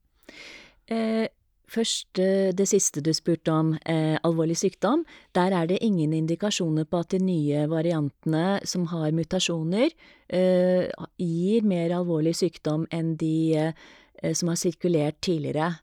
Eh, 0.92 1.28
Først 1.72 2.20
det 2.20 2.66
siste 2.68 3.00
du 3.00 3.14
spurte 3.16 3.52
om, 3.54 3.70
eh, 3.88 4.18
alvorlig 4.28 4.58
sykdom. 4.60 5.06
Der 5.32 5.54
er 5.56 5.68
det 5.68 5.78
ingen 5.82 6.12
indikasjoner 6.12 6.84
på 6.84 7.00
at 7.00 7.10
de 7.10 7.20
nye 7.20 7.70
variantene 7.70 8.60
som 8.66 8.88
har 8.88 9.12
mutasjoner, 9.12 9.90
eh, 10.30 10.90
gir 11.18 11.64
mer 11.64 11.92
alvorlig 11.96 12.36
sykdom 12.36 12.88
enn 12.92 13.16
de 13.16 13.56
eh, 13.56 14.34
som 14.34 14.50
har 14.50 14.58
sirkulert 14.58 15.22
tidligere. 15.22 15.80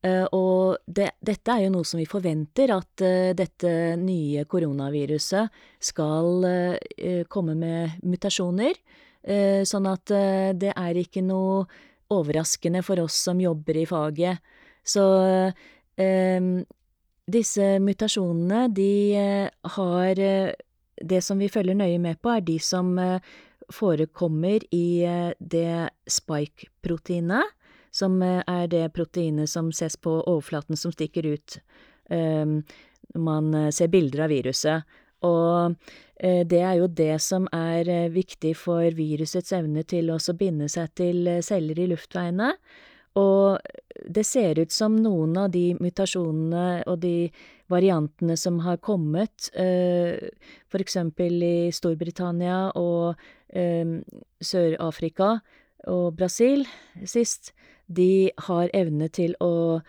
Eh, 0.00 0.24
og 0.32 0.80
det, 0.88 1.10
dette 1.20 1.52
er 1.52 1.66
jo 1.66 1.74
noe 1.74 1.84
som 1.84 2.00
vi 2.00 2.08
forventer, 2.08 2.72
at 2.72 3.04
eh, 3.04 3.32
dette 3.36 3.72
nye 4.00 4.46
koronaviruset 4.48 5.60
skal 5.90 6.46
eh, 6.48 7.22
komme 7.28 7.56
med 7.58 8.00
mutasjoner. 8.02 8.80
sånn 9.68 9.84
at 9.84 10.08
det 10.56 10.70
er 10.72 10.96
ikke 10.96 11.20
noe 11.20 11.66
overraskende 12.08 12.80
for 12.80 13.02
oss 13.02 13.18
som 13.26 13.36
jobber 13.36 13.76
i 13.76 13.84
faget 13.84 14.40
så 14.80 15.04
disse 17.28 17.66
mutasjonene, 17.84 18.62
de 18.72 19.20
har 19.76 20.22
Det 20.96 21.20
som 21.20 21.38
vi 21.38 21.50
følger 21.52 21.76
nøye 21.76 21.98
med 22.00 22.16
på, 22.22 22.32
er 22.32 22.40
de 22.40 22.58
som 22.58 22.96
forekommer 23.68 24.64
i 24.72 25.04
det 25.36 25.90
spike-proteinet, 26.08 27.59
som 27.90 28.20
er 28.22 28.66
det 28.70 28.84
proteinet 28.94 29.50
som 29.50 29.72
ses 29.74 29.96
på 29.96 30.12
overflaten 30.20 30.78
som 30.78 30.92
stikker 30.94 31.26
ut 31.26 31.58
når 32.10 33.22
man 33.22 33.52
ser 33.70 33.90
bilder 33.90 34.24
av 34.24 34.32
viruset. 34.32 34.96
Og 35.26 35.76
det 36.18 36.58
er 36.58 36.78
jo 36.80 36.88
det 36.90 37.20
som 37.22 37.46
er 37.54 38.10
viktig 38.10 38.56
for 38.58 38.86
virusets 38.98 39.54
evne 39.54 39.84
til 39.86 40.10
å 40.10 40.18
binde 40.38 40.66
seg 40.70 40.90
til 40.98 41.28
celler 41.46 41.78
i 41.78 41.86
luftveiene. 41.92 42.50
Og 43.18 43.58
det 44.06 44.24
ser 44.26 44.58
ut 44.60 44.72
som 44.72 44.94
noen 45.02 45.34
av 45.38 45.50
de 45.54 45.72
mutasjonene 45.82 46.82
og 46.86 47.00
de 47.02 47.30
variantene 47.70 48.36
som 48.38 48.60
har 48.64 48.78
kommet, 48.82 49.50
eh, 49.54 50.30
for 50.70 50.82
eksempel 50.82 51.42
i 51.42 51.70
Storbritannia 51.74 52.72
og 52.78 53.18
eh, 53.48 53.98
Sør-Afrika 54.42 55.40
og 55.90 56.14
Brasil 56.18 56.66
sist, 57.04 57.52
de 57.90 58.30
har 58.46 58.70
evne 58.76 59.10
til 59.12 59.34
å 59.42 59.80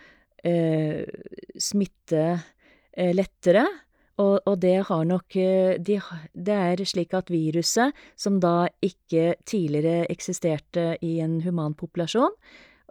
eh, 0.43 1.05
smitte 1.61 2.25
lettere. 2.91 3.63
Og, 4.19 4.41
og, 4.43 4.57
det 4.61 4.75
har 4.89 5.05
nok 5.07 5.33
de, 5.79 5.95
Det 6.33 6.53
er 6.53 6.81
slik 6.85 7.13
at 7.17 7.31
viruset, 7.31 7.95
som 8.19 8.41
da 8.43 8.67
ikke 8.83 9.37
tidligere 9.47 10.09
eksisterte 10.11 10.97
i 11.01 11.13
en 11.23 11.39
human 11.41 11.73
populasjon, 11.73 12.35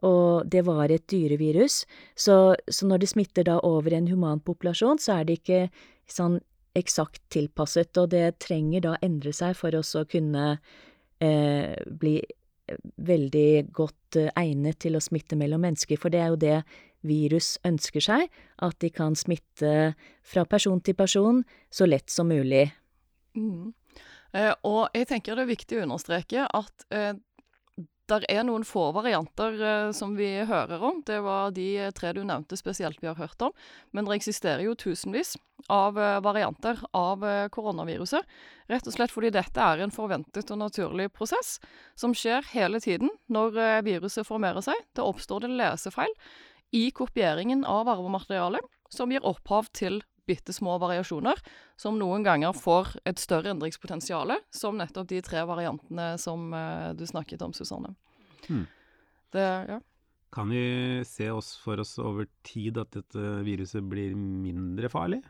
og 0.03 0.49
det 0.51 0.65
var 0.67 0.91
et 0.91 1.05
dyrevirus. 1.13 1.85
Så, 2.17 2.57
så 2.57 2.89
når 2.89 3.03
det 3.03 3.11
smitter 3.13 3.47
da 3.47 3.59
over 3.67 3.95
en 3.95 4.09
human 4.09 4.41
populasjon, 4.41 4.99
så 4.99 5.21
er 5.21 5.29
det 5.29 5.41
ikke 5.41 5.61
sånn 6.11 6.41
eksakt 6.79 7.23
tilpasset, 7.35 7.97
og 7.99 8.13
det 8.15 8.39
trenger 8.43 8.85
da 8.87 8.97
endre 9.05 9.33
seg 9.35 9.57
for 9.59 9.75
å 9.75 10.05
kunne 10.11 10.45
eh, 11.21 11.75
bli 11.85 12.21
veldig 12.97 13.71
godt 13.77 14.21
eh, 14.21 14.31
egnet 14.39 14.81
til 14.83 14.97
å 14.97 15.03
smitte 15.03 15.39
mellom 15.39 15.63
mennesker, 15.65 16.01
for 16.01 16.13
det 16.13 16.23
er 16.23 16.33
jo 16.33 16.41
det 16.41 16.61
virus 17.07 17.55
ønsker 17.65 18.05
seg, 18.05 18.27
at 18.61 18.77
de 18.85 18.91
kan 18.93 19.17
smitte 19.17 19.93
fra 20.27 20.45
person 20.49 20.81
til 20.85 20.97
person 20.99 21.43
så 21.73 21.89
lett 21.89 22.13
som 22.13 22.29
mulig. 22.29 22.67
Mm. 23.39 23.73
Eh, 24.37 24.53
og 24.69 24.95
jeg 24.95 25.09
tenker 25.11 25.35
det 25.35 25.47
er 25.47 25.55
viktig 25.55 25.79
å 25.79 25.85
understreke 25.89 26.47
at 26.47 26.87
eh, 26.95 27.15
der 28.11 28.27
er 28.31 28.43
noen 28.47 28.67
få 28.67 28.91
varianter 28.97 29.57
eh, 29.61 29.91
som 29.97 30.17
vi 30.19 30.29
hører 30.49 30.83
om. 30.83 31.01
Det 31.07 31.21
var 31.25 31.55
de 31.57 31.69
tre 31.97 32.13
du 32.17 32.23
nevnte 32.27 32.59
spesielt 32.59 33.01
vi 33.03 33.09
har 33.11 33.19
hørt 33.19 33.43
om. 33.47 33.55
Men 33.95 34.09
det 34.09 34.19
eksisterer 34.19 34.65
jo 34.67 34.77
tusenvis 34.79 35.37
av 35.69 35.99
eh, 35.99 36.21
varianter 36.21 36.81
av 36.97 37.25
eh, 37.27 37.49
koronaviruset. 37.49 38.27
Rett 38.71 38.87
og 38.87 38.97
slett 38.97 39.15
fordi 39.15 39.33
dette 39.35 39.63
er 39.63 39.83
en 39.85 39.95
forventet 39.95 40.51
og 40.51 40.61
naturlig 40.63 41.11
prosess 41.15 41.59
som 41.99 42.15
skjer 42.17 42.47
hele 42.55 42.81
tiden 42.83 43.13
når 43.33 43.59
eh, 43.59 43.81
viruset 43.87 44.27
formerer 44.27 44.65
seg. 44.65 44.79
Det 44.97 45.05
oppstår 45.05 45.47
det 45.47 45.55
lesefeil 45.55 46.15
i 46.77 46.89
kopieringen 46.95 47.65
av 47.67 47.91
arvematerialet 47.91 48.67
som 48.91 49.11
gir 49.13 49.27
opphav 49.27 49.71
til 49.77 50.01
bitte 50.29 50.55
små 50.57 50.77
variasjoner, 50.83 51.41
som 51.81 51.99
noen 52.01 52.25
ganger 52.27 52.57
får 52.57 52.97
et 53.09 53.21
større 53.21 53.53
endringspotensial, 53.55 54.35
som 54.55 54.79
nettopp 54.81 55.09
de 55.11 55.23
tre 55.25 55.45
variantene 55.49 56.13
som 56.21 56.51
uh, 56.55 56.91
du 56.97 57.07
snakket 57.09 57.43
om, 57.47 57.55
Susanne. 57.57 57.95
Hmm. 58.49 58.67
Det, 59.31 59.47
ja. 59.71 59.81
Kan 60.35 60.53
vi 60.53 61.03
se 61.07 61.31
oss 61.31 61.57
for 61.59 61.81
oss 61.83 61.97
over 61.99 62.29
tid 62.47 62.79
at 62.79 62.93
dette 62.95 63.35
viruset 63.47 63.83
blir 63.87 64.15
mindre 64.15 64.91
farlig? 64.93 65.23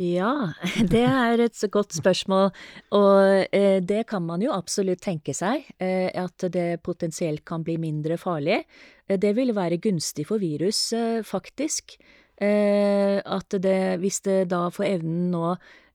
Ja, 0.00 0.52
det 0.92 1.04
er 1.06 1.42
et 1.44 1.58
godt 1.72 1.94
spørsmål. 1.96 2.50
Og 2.96 3.54
eh, 3.56 3.78
det 3.82 4.04
kan 4.10 4.24
man 4.26 4.42
jo 4.44 4.54
absolutt 4.54 5.02
tenke 5.04 5.34
seg, 5.36 5.68
eh, 5.82 6.10
at 6.10 6.46
det 6.52 6.82
potensielt 6.86 7.44
kan 7.48 7.64
bli 7.66 7.78
mindre 7.80 8.18
farlig. 8.20 8.62
Eh, 9.06 9.18
det 9.20 9.34
vil 9.38 9.54
være 9.56 9.80
gunstig 9.82 10.26
for 10.30 10.42
virus, 10.42 10.90
eh, 10.96 11.20
faktisk. 11.26 11.98
Eh, 12.40 13.20
at 13.20 13.52
det, 13.60 14.00
hvis 14.00 14.22
det 14.24 14.46
da 14.48 14.64
får 14.72 14.86
evnen 14.94 15.28
nå 15.34 15.44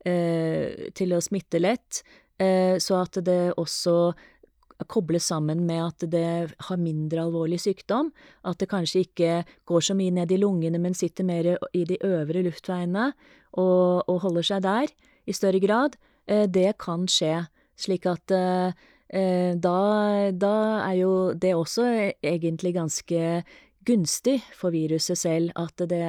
eh, 0.05 0.91
til 0.93 1.15
å 1.15 1.23
smitte 1.23 1.61
lett, 1.61 2.03
eh, 2.37 2.77
så 2.77 3.01
at 3.01 3.17
det 3.25 3.55
også 3.57 4.13
kobles 4.91 5.31
sammen 5.31 5.63
med 5.65 5.81
at 5.81 6.05
det 6.11 6.53
har 6.67 6.77
mindre 6.77 7.23
alvorlig 7.23 7.61
sykdom, 7.63 8.11
at 8.45 8.59
det 8.61 8.69
kanskje 8.69 9.05
ikke 9.07 9.37
går 9.65 9.85
så 9.87 9.95
mye 9.97 10.13
ned 10.13 10.33
i 10.35 10.39
lungene, 10.41 10.81
men 10.83 10.97
sitter 10.97 11.25
mer 11.25 11.55
i 11.73 11.85
de 11.87 11.97
øvre 12.03 12.43
luftveiene 12.45 13.07
og, 13.55 14.03
og 14.05 14.19
holder 14.27 14.49
seg 14.51 14.65
der 14.67 14.91
i 15.25 15.33
større 15.33 15.63
grad, 15.63 15.95
det 16.27 16.75
kan 16.81 17.05
skje. 17.09 17.45
Slik 17.79 18.05
at 18.09 18.27
da, 18.29 19.79
da 20.33 20.55
er 20.81 20.95
jo 20.99 21.13
det 21.39 21.53
også 21.55 21.87
egentlig 22.19 22.75
ganske 22.75 23.21
gunstig 23.85 24.39
for 24.55 24.75
viruset 24.75 25.19
selv 25.19 25.53
at 25.59 25.83
det, 25.89 26.07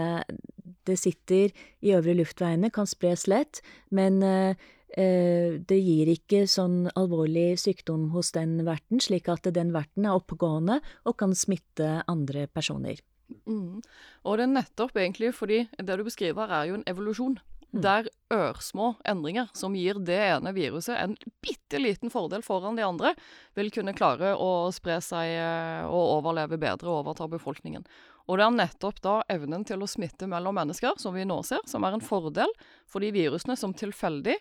det 0.88 0.96
sitter 1.00 1.52
i 1.84 1.92
øvre 1.96 2.16
luftveiene, 2.18 2.70
kan 2.74 2.88
spres 2.88 3.26
lett, 3.30 3.60
men 3.94 4.22
eh, 4.24 4.54
eh, 4.96 5.58
det 5.58 5.80
gir 5.80 6.12
ikke 6.12 6.44
sånn 6.50 6.86
alvorlig 6.96 7.54
sykdom 7.62 8.10
hos 8.14 8.32
den 8.36 8.60
verten, 8.66 9.02
slik 9.02 9.28
at 9.32 9.48
den 9.54 9.74
verten 9.76 10.06
er 10.06 10.16
oppegående 10.16 10.80
og 11.04 11.18
kan 11.20 11.36
smitte 11.36 12.00
andre 12.08 12.46
personer. 12.48 13.02
Mm. 13.46 13.82
Og 14.26 14.38
det 14.38 14.46
er 14.46 14.54
nettopp 14.54 14.96
egentlig 14.96 15.32
fordi 15.34 15.64
det 15.66 15.98
du 15.98 16.06
beskriver 16.06 16.50
er 16.60 16.70
jo 16.70 16.78
en 16.78 16.86
evolusjon. 16.86 17.38
Mm. 17.76 17.82
Der 17.84 18.08
ørsmå 18.32 18.94
endringer 19.06 19.50
som 19.54 19.74
gir 19.76 20.00
det 20.02 20.16
ene 20.16 20.52
viruset 20.56 20.96
en 20.96 21.14
bitte 21.44 21.78
liten 21.78 22.10
fordel 22.10 22.42
foran 22.42 22.78
de 22.78 22.84
andre, 22.86 23.12
vil 23.54 23.70
kunne 23.74 23.94
klare 23.96 24.32
å 24.40 24.72
spre 24.74 24.96
seg 25.04 25.36
eh, 25.36 25.84
og 25.84 26.16
overleve 26.18 26.58
bedre 26.58 26.88
og 26.88 27.04
overta 27.04 27.28
befolkningen. 27.30 27.84
Og 28.26 28.40
det 28.40 28.46
er 28.46 28.54
nettopp 28.56 28.96
da 29.04 29.16
evnen 29.30 29.62
til 29.66 29.84
å 29.84 29.88
smitte 29.90 30.26
mellom 30.26 30.56
mennesker, 30.58 30.96
som 30.98 31.14
vi 31.14 31.26
nå 31.28 31.36
ser, 31.46 31.62
som 31.68 31.84
er 31.86 31.94
en 31.94 32.02
fordel 32.02 32.50
for 32.90 33.04
de 33.04 33.12
virusene 33.14 33.54
som 33.58 33.74
tilfeldig 33.76 34.34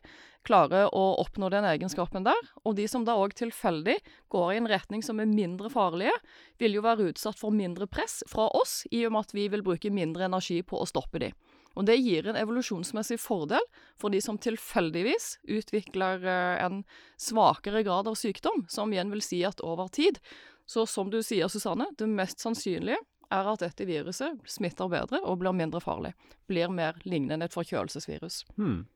klarer 0.46 0.90
å 0.90 1.04
oppnå 1.22 1.52
den 1.54 1.68
egenskapen 1.70 2.26
der. 2.26 2.50
Og 2.66 2.78
de 2.80 2.88
som 2.90 3.06
da 3.06 3.18
òg 3.22 3.36
tilfeldig 3.38 4.00
går 4.34 4.54
i 4.54 4.58
en 4.62 4.70
retning 4.72 5.06
som 5.06 5.22
er 5.22 5.30
mindre 5.30 5.70
farlige, 5.74 6.16
vil 6.62 6.80
jo 6.80 6.86
være 6.86 7.12
utsatt 7.12 7.38
for 7.38 7.54
mindre 7.54 7.86
press 7.86 8.24
fra 8.32 8.48
oss, 8.58 8.84
i 8.90 9.06
og 9.06 9.14
med 9.14 9.28
at 9.28 9.38
vi 9.38 9.46
vil 9.54 9.66
bruke 9.66 9.94
mindre 9.94 10.26
energi 10.32 10.64
på 10.66 10.82
å 10.82 10.90
stoppe 10.90 11.22
de. 11.22 11.34
Og 11.76 11.88
det 11.88 11.98
gir 12.00 12.28
en 12.28 12.40
evolusjonsmessig 12.40 13.18
fordel 13.22 13.64
for 14.00 14.14
de 14.14 14.22
som 14.24 14.40
tilfeldigvis 14.42 15.36
utvikler 15.58 16.24
eh, 16.24 16.64
en 16.66 16.84
svakere 17.22 17.84
grad 17.86 18.10
av 18.12 18.18
sykdom, 18.20 18.66
som 18.72 18.94
igjen 18.94 19.12
vil 19.14 19.24
si 19.26 19.44
at 19.48 19.64
over 19.64 19.92
tid 19.92 20.22
Så 20.66 20.88
som 20.90 21.12
du 21.14 21.20
sier, 21.22 21.46
Susanne, 21.48 21.92
det 21.94 22.08
mest 22.10 22.42
sannsynlige 22.42 22.98
er 23.30 23.48
at 23.52 23.62
dette 23.62 23.86
viruset 23.86 24.40
smitter 24.50 24.90
bedre 24.90 25.20
og 25.22 25.38
blir 25.42 25.54
mindre 25.54 25.82
farlig. 25.82 26.16
Blir 26.50 26.74
mer 26.74 26.98
lignende 27.06 27.46
et 27.46 27.54
forkjølelsesvirus. 27.54 28.44
Hmm. 28.58 28.88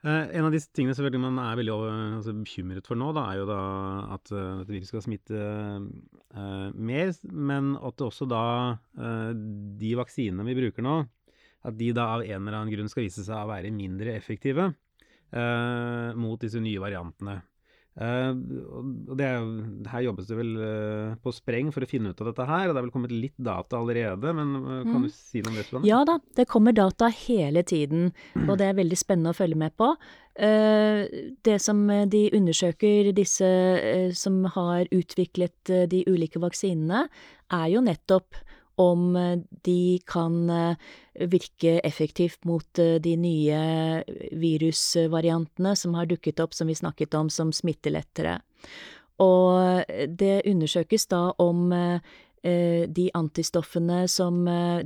Eh, 0.00 0.36
en 0.38 0.46
av 0.48 0.54
de 0.54 0.60
tingene 0.72 0.96
selvfølgelig 0.96 1.20
man 1.20 1.38
er 1.42 1.58
veldig 1.58 1.74
altså, 1.76 2.32
bekymret 2.38 2.86
for 2.88 2.96
nå, 2.96 3.10
da, 3.12 3.26
er 3.28 3.40
jo 3.42 3.48
da 3.50 3.60
at 4.16 4.30
uh, 4.32 4.62
dette 4.62 4.72
viruset 4.72 4.92
skal 4.94 5.02
smitte 5.04 5.40
uh, 5.42 6.70
mer, 6.72 7.12
men 7.28 7.74
at 7.76 8.04
også 8.06 8.28
da 8.30 8.44
uh, 8.96 9.32
de 9.82 9.90
vaksinene 10.00 10.46
vi 10.48 10.56
bruker 10.56 10.86
nå, 10.86 11.02
at 11.66 11.76
de 11.76 11.90
da 11.96 12.06
av 12.16 12.24
en 12.24 12.40
eller 12.40 12.58
annen 12.58 12.72
grunn 12.72 12.90
skal 12.92 13.04
vise 13.04 13.24
seg 13.26 13.36
å 13.36 13.50
være 13.50 13.74
mindre 13.74 14.16
effektive 14.16 14.72
mot 15.30 16.40
disse 16.42 16.58
nye 16.58 16.80
variantene. 16.82 17.36
Eh, 17.98 18.30
og 18.30 19.16
det, 19.18 19.26
her 19.90 20.04
jobbes 20.06 20.28
det 20.28 20.36
vel 20.38 20.52
eh, 20.62 21.16
på 21.20 21.32
spreng 21.34 21.72
for 21.74 21.84
å 21.84 21.88
finne 21.90 22.12
ut 22.12 22.22
av 22.22 22.30
dette 22.30 22.46
her. 22.48 22.68
og 22.68 22.74
Det 22.74 22.80
er 22.80 22.86
vel 22.86 22.94
kommet 22.94 23.14
litt 23.14 23.36
data 23.36 23.80
allerede, 23.80 24.32
men 24.36 24.54
uh, 24.56 24.70
kan 24.86 25.02
mm. 25.02 25.06
du 25.08 25.12
si 25.12 25.42
noe 25.42 25.52
om 25.52 25.58
det? 25.58 25.66
Susanne? 25.66 25.88
Ja 25.88 26.00
da, 26.08 26.16
det 26.38 26.46
kommer 26.50 26.76
data 26.76 27.10
hele 27.12 27.64
tiden, 27.66 28.12
og 28.48 28.56
det 28.60 28.70
er 28.70 28.78
veldig 28.78 29.00
spennende 29.00 29.34
å 29.34 29.40
følge 29.40 29.58
med 29.60 29.76
på. 29.80 29.94
det 31.44 31.56
som 31.60 31.82
de 32.08 32.20
undersøker, 32.32 33.10
disse 33.12 33.48
som 34.16 34.38
har 34.54 34.86
utviklet 34.94 35.72
de 35.90 36.00
ulike 36.08 36.40
vaksinene, 36.40 37.02
er 37.52 37.66
jo 37.74 37.82
nettopp 37.84 38.38
om 38.80 39.16
eh, 39.16 39.38
de 39.64 40.00
kan 40.08 40.50
eh, 40.50 40.76
virke 41.30 41.78
effektivt 41.84 42.44
mot 42.48 42.78
eh, 42.78 42.96
de 43.02 43.16
nye 43.20 43.60
virusvariantene 44.40 45.74
som 45.76 45.94
har 45.98 46.08
dukket 46.10 46.40
opp, 46.40 46.56
som 46.56 46.70
vi 46.70 46.78
snakket 46.78 47.14
om, 47.18 47.30
som 47.30 47.52
smitter 47.52 47.94
lettere. 47.98 48.40
Og 49.20 49.84
det 50.16 50.46
undersøkes 50.48 51.04
da 51.12 51.26
om 51.44 51.66
de 52.40 53.04
antistoffene 53.12 54.06
som 54.08 54.38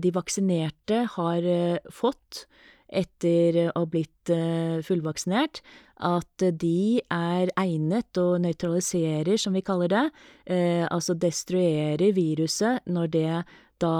de 0.02 0.10
vaksinerte 0.10 1.04
har 1.12 1.46
fått 1.86 2.40
etter 2.90 3.60
å 3.68 3.84
ha 3.84 3.86
blitt 3.86 4.32
fullvaksinert, 4.88 5.60
at 6.02 6.46
de 6.58 6.98
er 7.14 7.52
egnet 7.62 8.18
og 8.18 8.42
nøytraliserer, 8.42 9.38
som 9.38 9.54
vi 9.54 9.62
kaller 9.62 9.92
det, 9.92 10.02
altså 10.90 11.14
destruerer 11.14 12.10
viruset 12.18 12.82
når 12.90 13.14
det 13.14 13.44
da 13.84 13.96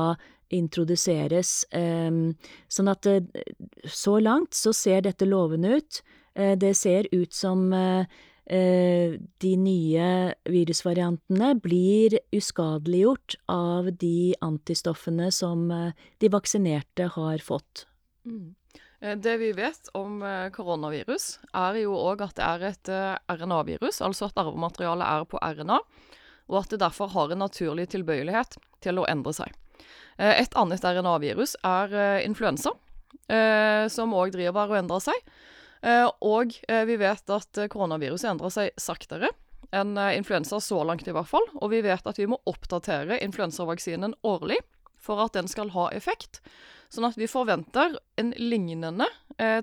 introduseres. 0.54 1.64
Ehm, 1.74 2.34
sånn 2.68 2.90
at 2.92 3.06
eh, 3.08 3.24
så 3.88 4.18
langt 4.22 4.56
så 4.56 4.74
ser 4.76 5.04
dette 5.06 5.28
lovende 5.28 5.78
ut. 5.78 6.02
Eh, 6.34 6.54
det 6.60 6.74
ser 6.78 7.08
ut 7.12 7.32
som 7.34 7.72
eh, 7.72 8.06
de 8.44 9.52
nye 9.56 10.08
virusvariantene 10.52 11.54
blir 11.64 12.18
uskadeliggjort 12.36 13.38
av 13.48 13.88
de 13.96 14.34
antistoffene 14.44 15.30
som 15.32 15.70
de 16.20 16.28
vaksinerte 16.28 17.08
har 17.14 17.40
fått. 17.40 17.86
Mm. 18.28 18.52
Det 19.24 19.38
vi 19.40 19.48
vet 19.56 19.88
om 19.96 20.20
koronavirus, 20.52 21.38
er 21.56 21.80
jo 21.86 21.96
òg 21.96 22.26
at 22.28 22.36
det 22.36 22.44
er 22.44 22.68
et 22.68 22.92
RNA-virus, 23.32 24.02
altså 24.04 24.28
at 24.28 24.44
arvematerialet 24.44 25.08
er 25.08 25.26
på 25.28 25.40
RNA, 25.40 25.80
og 26.52 26.60
at 26.60 26.76
det 26.76 26.82
derfor 26.84 27.12
har 27.16 27.32
en 27.32 27.44
naturlig 27.46 27.88
tilbøyelighet 27.96 28.60
til 28.84 29.00
å 29.00 29.08
endre 29.08 29.32
seg. 29.40 29.56
Eh, 30.18 30.40
et 30.42 30.58
annet 30.58 30.84
RNA-virus 30.84 31.56
er 31.66 31.94
eh, 31.94 32.24
influensa, 32.26 32.74
eh, 33.28 33.86
som 33.92 34.14
òg 34.14 34.34
driver 34.34 34.70
og 34.70 34.78
endrer 34.82 35.10
seg. 35.10 35.34
Og 36.24 36.54
vi 36.88 36.94
vet 36.96 37.30
at 37.34 37.58
koronaviruset 37.68 38.30
endrer 38.30 38.52
seg 38.54 38.78
saktere 38.80 39.28
enn 39.68 39.98
influensa 40.16 40.56
så 40.56 40.78
langt, 40.88 41.04
i 41.04 41.12
hvert 41.12 41.28
fall. 41.28 41.44
Og 41.60 41.74
vi 41.74 41.82
vet 41.84 42.06
at 42.08 42.16
vi 42.16 42.24
må 42.24 42.38
oppdatere 42.48 43.18
influensavaksinen 43.20 44.14
årlig 44.24 44.56
for 44.96 45.20
at 45.20 45.36
den 45.36 45.44
skal 45.44 45.74
ha 45.74 45.90
effekt. 45.92 46.40
Sånn 46.88 47.04
at 47.04 47.18
vi 47.20 47.28
forventer 47.28 47.98
en 48.16 48.32
lignende 48.40 49.10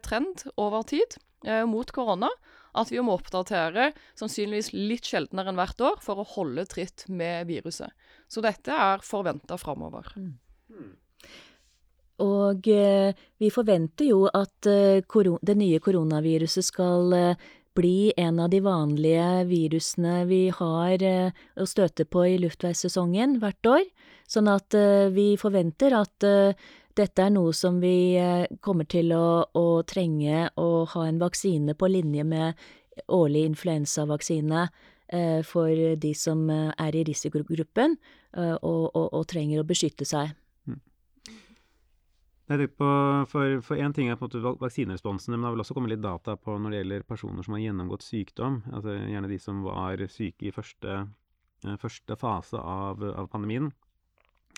trend 0.05 0.45
over 0.61 0.85
tid 0.93 1.17
mot 1.65 1.89
korona. 1.89 2.29
At 2.77 2.91
vi 2.93 3.01
må 3.03 3.17
oppdatere 3.17 3.91
sannsynligvis 4.19 4.71
litt 4.75 5.07
sjeldnere 5.09 5.51
enn 5.51 5.59
hvert 5.59 5.83
år 5.83 6.01
for 6.03 6.21
å 6.21 6.27
holde 6.37 6.65
tritt 6.71 7.05
med 7.11 7.49
viruset. 7.49 7.91
Så 8.31 8.43
dette 8.45 8.71
er 8.71 9.03
forventa 9.05 9.57
framover. 9.59 10.07
Mm. 10.15 10.91
Og 12.21 12.67
eh, 12.69 13.17
vi 13.41 13.49
forventer 13.53 14.11
jo 14.11 14.27
at 14.29 14.69
eh, 14.69 15.01
det 15.41 15.57
nye 15.57 15.81
koronaviruset 15.81 16.67
skal 16.67 17.15
eh, 17.17 17.49
bli 17.75 18.11
en 18.17 18.39
av 18.43 18.49
de 18.51 18.59
vanlige 18.63 19.45
virusene 19.49 20.25
vi 20.29 20.43
har 20.53 21.03
eh, 21.03 21.31
å 21.55 21.67
støte 21.67 22.05
på 22.05 22.25
i 22.27 22.37
luftveissesongen 22.41 23.39
hvert 23.41 23.69
år. 23.69 23.85
Sånn 24.29 24.49
at 24.51 24.75
eh, 24.77 25.09
vi 25.15 25.33
forventer 25.39 25.95
at 25.97 26.27
eh, 26.27 26.69
dette 26.97 27.23
er 27.23 27.33
noe 27.33 27.53
som 27.55 27.79
vi 27.81 28.19
kommer 28.61 28.87
til 28.89 29.13
å, 29.15 29.45
å 29.53 29.65
trenge 29.87 30.47
å 30.59 30.69
ha 30.93 31.07
en 31.07 31.19
vaksine 31.21 31.75
på 31.75 31.89
linje 31.91 32.25
med 32.27 32.65
årlig 33.07 33.45
influensavaksine 33.49 34.67
Eh, 35.11 35.43
for 35.43 35.95
de 35.95 36.13
som 36.15 36.45
eh, 36.49 36.69
er 36.79 36.95
i 36.95 37.03
risikogruppen 37.03 37.97
eh, 38.37 38.53
og, 38.63 38.83
og, 38.95 39.07
og 39.11 39.25
trenger 39.27 39.59
å 39.59 39.67
beskytte 39.67 40.07
seg. 40.07 40.31
Mm. 40.71 40.77
På, 42.77 42.87
for, 43.27 43.57
for 43.65 43.81
en 43.83 43.95
ting 43.95 44.07
er 44.07 44.15
på 44.15 44.29
en 44.29 44.29
måte 44.29 44.55
vaksineresponsen, 44.63 45.33
men 45.33 45.43
det 45.43 45.49
har 45.49 45.57
vel 45.57 45.65
også 45.65 45.75
kommet 45.75 45.91
litt 45.91 46.05
data 46.05 46.37
på 46.39 46.55
når 46.55 46.71
det 46.71 46.79
gjelder 46.79 47.07
personer 47.09 47.43
som 47.43 47.57
har 47.57 47.63
gjennomgått 47.65 48.07
sykdom. 48.07 48.61
altså 48.71 48.95
Gjerne 49.01 49.31
de 49.33 49.41
som 49.43 49.59
var 49.67 50.05
syke 50.07 50.47
i 50.47 50.55
første, 50.55 51.01
første 51.83 52.19
fase 52.19 52.63
av, 52.63 53.03
av 53.11 53.27
pandemien. 53.33 53.67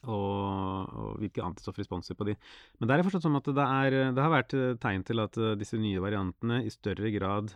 Og, 0.04 0.90
og, 1.00 1.12
hvilke 1.22 1.40
antistoffresponser 1.40 2.18
på 2.20 2.26
de. 2.28 2.34
Men 2.82 2.90
der 2.90 3.00
er 3.00 3.06
forstått 3.08 3.24
som 3.24 3.38
at 3.40 3.46
det, 3.48 3.64
er, 3.64 3.96
det 4.12 4.20
har 4.20 4.34
vært 4.34 4.56
tegn 4.84 5.06
til 5.08 5.24
at 5.24 5.38
disse 5.56 5.80
nye 5.80 6.02
variantene 6.04 6.58
i 6.68 6.74
større 6.74 7.08
grad 7.16 7.54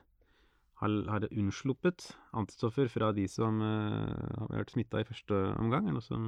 har, 0.82 0.90
har 1.10 1.28
unnsluppet 1.32 2.12
antistoffer 2.38 2.90
fra 2.92 3.12
de 3.16 3.26
som 3.32 3.62
uh, 3.64 4.46
har 4.46 4.60
vært 4.60 4.76
smitta 4.76 5.02
i 5.02 5.08
første 5.08 5.42
omgang? 5.58 5.88
Er 5.88 5.96
det 5.96 5.98
noen 5.98 6.06
som 6.06 6.28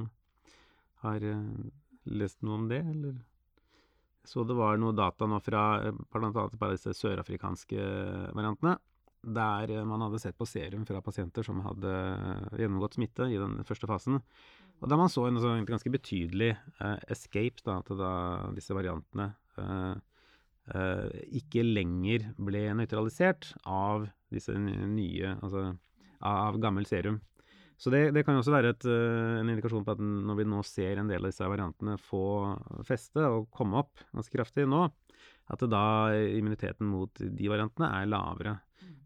har 1.04 1.26
uh, 1.26 1.68
lest 2.10 2.40
noe 2.42 2.58
om 2.58 2.68
det, 2.70 2.80
eller? 2.94 3.18
Så 4.26 4.44
det 4.44 4.56
var 4.58 4.78
noe 4.78 4.94
data 4.94 5.26
nå 5.26 5.38
fra 5.40 5.64
eh, 5.86 5.96
bl.a. 6.12 6.42
disse 6.68 6.92
sørafrikanske 6.92 7.84
variantene, 8.36 8.74
der 9.20 9.72
man 9.88 10.04
hadde 10.04 10.20
sett 10.20 10.36
på 10.36 10.48
serum 10.48 10.84
fra 10.88 11.00
pasienter 11.04 11.44
som 11.44 11.62
hadde 11.64 11.94
gjennomgått 12.60 12.98
smitte 12.98 13.30
i 13.32 13.38
den 13.40 13.62
første 13.68 13.88
fasen. 13.88 14.20
Og 14.80 14.88
da 14.88 14.96
man 14.96 15.12
så 15.12 15.26
en 15.28 15.40
sånn 15.40 15.66
ganske 15.68 15.92
betydelig 15.92 16.54
uh, 16.80 16.96
escape 17.12 17.60
da, 17.66 17.80
til 17.84 18.00
da 18.00 18.12
disse 18.56 18.76
variantene 18.76 19.30
uh, 19.60 19.92
uh, 20.72 21.08
ikke 21.36 21.66
lenger 21.66 22.30
ble 22.40 22.64
nøytralisert 22.78 23.52
av 23.68 24.08
disse 24.32 24.54
nye 24.56 25.36
Altså 25.40 25.70
av 26.20 26.58
gammel 26.60 26.84
serum. 26.88 27.20
Så 27.80 27.88
det, 27.92 28.10
det 28.12 28.26
kan 28.26 28.36
også 28.36 28.52
være 28.52 28.74
et, 28.74 28.84
eh, 28.84 29.38
en 29.40 29.48
indikasjon 29.48 29.86
på 29.86 29.94
at 29.94 30.00
når 30.04 30.36
vi 30.36 30.44
nå 30.52 30.58
ser 30.68 31.00
en 31.00 31.08
del 31.08 31.24
av 31.24 31.32
disse 31.32 31.46
variantene 31.48 31.94
få 31.96 32.24
feste 32.84 33.24
og 33.24 33.48
komme 33.56 33.80
opp 33.80 34.02
ganske 34.12 34.34
kraftig 34.34 34.66
nå, 34.68 34.82
at 35.50 35.62
da 35.70 35.84
immuniteten 36.14 36.86
mot 36.86 37.20
de 37.20 37.50
variantene 37.50 37.90
er 38.00 38.10
lavere. 38.10 38.58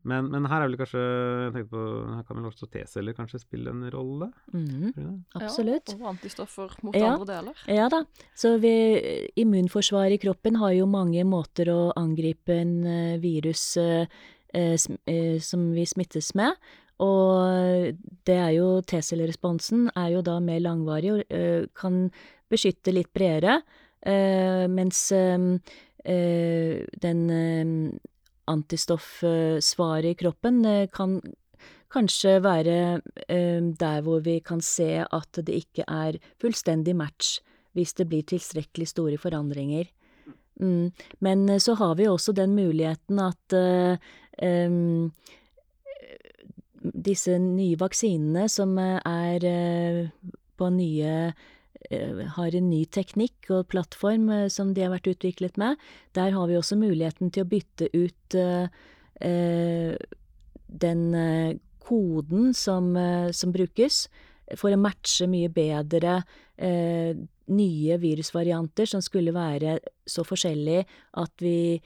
Men, 0.04 0.28
men, 0.28 0.44
her 0.52 0.60
er 0.60 0.68
vel 0.68 0.76
kanskje 0.76 1.00
jeg 1.00 1.66
på, 1.70 1.82
her 2.10 2.24
kan 2.28 2.36
vel 2.36 2.48
også 2.50 2.68
T-celler 2.68 3.16
kanskje 3.16 3.40
spille 3.40 3.72
en 3.72 3.86
rolle? 3.92 4.28
Mm, 4.52 4.92
absolutt. 5.40 5.94
Ja, 5.94 6.00
og 6.02 6.10
antistoffer 6.12 6.74
mot 6.84 6.96
ja, 6.98 7.14
andre 7.14 7.28
deler. 7.30 7.62
Ja 7.72 7.86
da. 7.92 8.02
Så 8.36 8.58
vi, 8.60 8.74
immunforsvaret 9.40 10.18
i 10.18 10.20
kroppen 10.20 10.60
har 10.60 10.74
jo 10.76 10.88
mange 10.90 11.24
måter 11.24 11.72
å 11.72 11.78
angripe 11.96 12.52
en 12.52 12.74
uh, 12.84 13.14
virus 13.22 13.64
uh, 13.80 14.04
uh, 14.04 15.38
som 15.40 15.64
vi 15.72 15.86
smittes 15.88 16.34
med. 16.36 16.52
Og 17.04 17.96
det 18.28 18.36
er 18.36 18.52
jo 18.58 18.68
T-celleresponsen 18.84 19.88
er 19.96 20.12
jo 20.18 20.20
da 20.26 20.36
mer 20.44 20.60
langvarig 20.62 21.10
og 21.16 21.72
kan 21.74 22.04
beskytte 22.52 22.94
litt 22.94 23.10
bredere, 23.16 23.56
mens 24.70 25.00
den 26.04 27.20
antistoffsvaret 28.50 30.12
i 30.12 30.18
kroppen 30.18 30.64
eh, 30.68 30.86
kan 30.92 31.18
kanskje 31.94 32.38
være 32.44 32.78
eh, 33.28 33.60
der 33.80 34.02
hvor 34.04 34.24
vi 34.24 34.40
kan 34.44 34.60
se 34.64 35.04
at 35.04 35.40
det 35.46 35.60
ikke 35.64 35.86
er 35.88 36.18
fullstendig 36.42 36.96
match 36.96 37.38
hvis 37.74 37.94
det 37.98 38.08
blir 38.10 38.26
tilstrekkelig 38.26 38.86
store 38.92 39.18
forandringer. 39.18 39.88
Mm. 40.60 40.92
Men 41.20 41.48
eh, 41.48 41.62
så 41.62 41.76
har 41.78 41.96
vi 41.98 42.08
også 42.10 42.34
den 42.36 42.54
muligheten 42.54 43.18
at 43.22 43.56
um, 44.42 45.10
disse 46.82 47.38
nye 47.38 47.78
vaksinene 47.80 48.48
som 48.52 48.76
er 48.78 49.46
på 50.54 50.70
nye 50.70 51.32
har 52.36 52.54
en 52.56 52.70
ny 52.70 52.84
teknikk 52.88 53.50
og 53.52 53.68
plattform 53.72 54.30
som 54.52 54.72
de 54.74 54.84
har 54.86 54.92
vært 54.94 55.10
utviklet 55.12 55.58
med. 55.60 55.76
Der 56.16 56.32
har 56.32 56.48
vi 56.48 56.56
også 56.56 56.78
muligheten 56.80 57.30
til 57.34 57.44
å 57.44 57.50
bytte 57.50 57.90
ut 57.92 58.36
den 60.84 61.02
koden 61.84 62.54
som, 62.56 62.88
som 63.32 63.52
brukes, 63.52 64.08
for 64.56 64.72
å 64.72 64.80
matche 64.80 65.28
mye 65.30 65.52
bedre 65.52 66.22
nye 67.44 67.98
virusvarianter 68.00 68.88
som 68.88 69.02
skulle 69.04 69.34
være 69.36 69.78
så 70.08 70.24
forskjellige 70.24 70.86
at 71.20 71.44
vi 71.44 71.82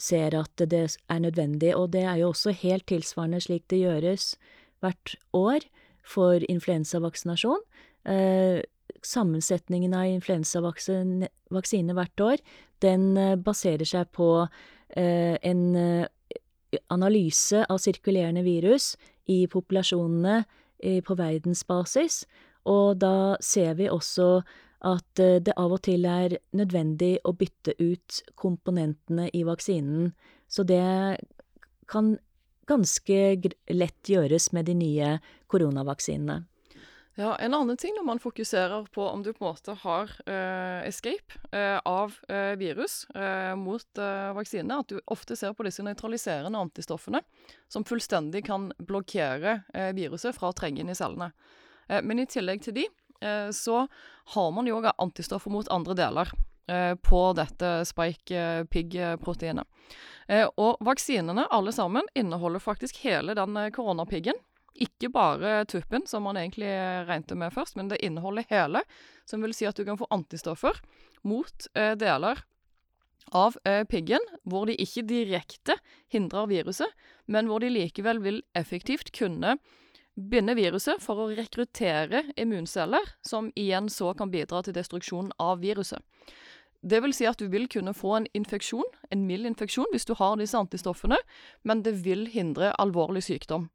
ser 0.00 0.36
at 0.38 0.62
det 0.70 0.86
er 1.08 1.20
nødvendig. 1.20 1.74
Og 1.76 1.92
det 1.92 2.04
er 2.08 2.22
jo 2.22 2.30
også 2.32 2.54
helt 2.62 2.86
tilsvarende 2.88 3.42
slik 3.44 3.66
det 3.70 3.82
gjøres 3.84 4.36
hvert 4.80 5.16
år 5.36 5.66
for 6.06 6.40
influensavaksinasjon. 6.48 7.60
Sammensetningen 9.06 9.94
av 9.94 10.08
influensavaksine 10.10 11.96
hvert 11.96 12.22
år, 12.22 12.42
den 12.84 13.16
eh, 13.16 13.36
baserer 13.36 13.86
seg 13.88 14.10
på 14.16 14.30
eh, 14.42 15.36
en 15.40 15.62
eh, 15.76 16.06
analyse 16.92 17.64
av 17.70 17.80
sirkulerende 17.80 18.42
virus 18.46 18.94
i 19.30 19.46
populasjonene 19.50 20.44
på 21.06 21.14
verdensbasis, 21.16 22.26
og 22.68 22.98
da 23.00 23.38
ser 23.40 23.78
vi 23.78 23.86
også 23.88 24.42
at 24.84 25.16
det 25.16 25.54
av 25.56 25.72
og 25.72 25.80
til 25.86 26.04
er 26.04 26.34
nødvendig 26.52 27.14
å 27.24 27.32
bytte 27.32 27.72
ut 27.80 28.18
komponentene 28.36 29.30
i 29.32 29.40
vaksinen. 29.48 30.10
Så 30.52 30.66
det 30.68 30.84
kan 31.88 32.12
ganske 32.68 33.18
lett 33.72 34.10
gjøres 34.10 34.50
med 34.52 34.68
de 34.68 34.76
nye 34.76 35.14
koronavaksinene. 35.48 36.42
Ja, 37.16 37.30
En 37.40 37.54
annen 37.56 37.78
ting 37.80 37.94
når 37.96 38.04
man 38.04 38.20
fokuserer 38.20 38.84
på 38.92 39.06
om 39.08 39.22
du 39.24 39.30
på 39.32 39.44
en 39.44 39.54
måte 39.54 39.72
har 39.80 40.10
uh, 40.28 40.82
escape 40.84 41.38
uh, 41.54 41.80
av 41.88 42.18
uh, 42.28 42.52
virus 42.60 43.06
mot 43.56 44.02
vaksine, 44.36 44.76
at 44.82 44.92
du 44.92 45.00
ofte 45.12 45.36
ser 45.36 45.56
på 45.56 45.64
disse 45.64 45.84
nøytraliserende 45.84 46.60
antistoffene 46.60 47.22
som 47.72 47.86
fullstendig 47.88 48.44
kan 48.46 48.68
blokkere 48.78 49.62
viruset 49.96 50.36
fra 50.36 50.52
å 50.52 50.56
trenge 50.56 50.84
inn 50.84 50.92
i 50.92 50.98
cellene. 50.98 51.32
men 52.02 52.18
i 52.18 52.26
tillegg 52.26 52.62
til 52.62 52.74
de, 52.76 52.84
Eh, 53.20 53.50
så 53.50 53.88
har 54.24 54.52
man 54.52 54.66
jo 54.66 54.82
antistoffer 54.98 55.50
mot 55.50 55.68
andre 55.68 55.94
deler 55.94 56.32
eh, 56.68 56.94
på 56.94 57.32
dette 57.32 57.84
spike 57.88 58.66
pig-proteinet. 58.70 59.66
Eh, 60.28 60.48
og 60.56 60.76
vaksinene, 60.84 61.46
alle 61.50 61.72
sammen, 61.72 62.08
inneholder 62.14 62.60
faktisk 62.60 63.00
hele 63.04 63.34
den 63.34 63.56
koronapiggen. 63.72 64.38
Ikke 64.82 65.08
bare 65.12 65.64
tuppen, 65.70 66.04
som 66.06 66.26
man 66.28 66.36
egentlig 66.40 66.68
regnet 67.08 67.32
med 67.38 67.54
først, 67.54 67.76
men 67.78 67.88
det 67.88 68.02
inneholder 68.04 68.44
hele. 68.50 68.82
Som 69.28 69.42
vil 69.44 69.54
si 69.56 69.68
at 69.68 69.78
du 69.78 69.84
kan 69.86 69.98
få 70.00 70.08
antistoffer 70.14 70.78
mot 71.26 71.68
deler 71.74 72.42
av 73.34 73.56
piggen 73.90 74.22
hvor 74.46 74.68
de 74.68 74.76
ikke 74.78 75.02
direkte 75.08 75.74
hindrer 76.12 76.46
viruset, 76.50 76.92
men 77.26 77.48
hvor 77.50 77.64
de 77.64 77.72
likevel 77.72 78.20
vil 78.22 78.42
effektivt 78.54 79.10
kunne 79.16 79.56
binde 80.16 80.54
viruset 80.56 81.02
for 81.02 81.20
å 81.20 81.30
rekruttere 81.36 82.22
immunceller, 82.40 83.04
som 83.20 83.50
igjen 83.58 83.90
så 83.92 84.14
kan 84.16 84.30
bidra 84.32 84.62
til 84.64 84.76
destruksjon 84.76 85.32
av 85.42 85.60
viruset. 85.60 86.00
Det 86.86 87.00
vil 87.02 87.12
si 87.16 87.26
at 87.26 87.40
du 87.40 87.48
vil 87.50 87.66
kunne 87.72 87.92
få 87.96 88.14
en 88.16 88.28
infeksjon, 88.36 88.86
en 89.10 89.26
mild 89.26 89.48
infeksjon, 89.48 89.90
hvis 89.92 90.06
du 90.06 90.14
har 90.16 90.36
disse 90.38 90.56
antistoffene, 90.56 91.18
men 91.66 91.82
det 91.82 91.96
vil 92.04 92.28
hindre 92.30 92.70
alvorlig 92.78 93.24
sykdom. 93.26 93.66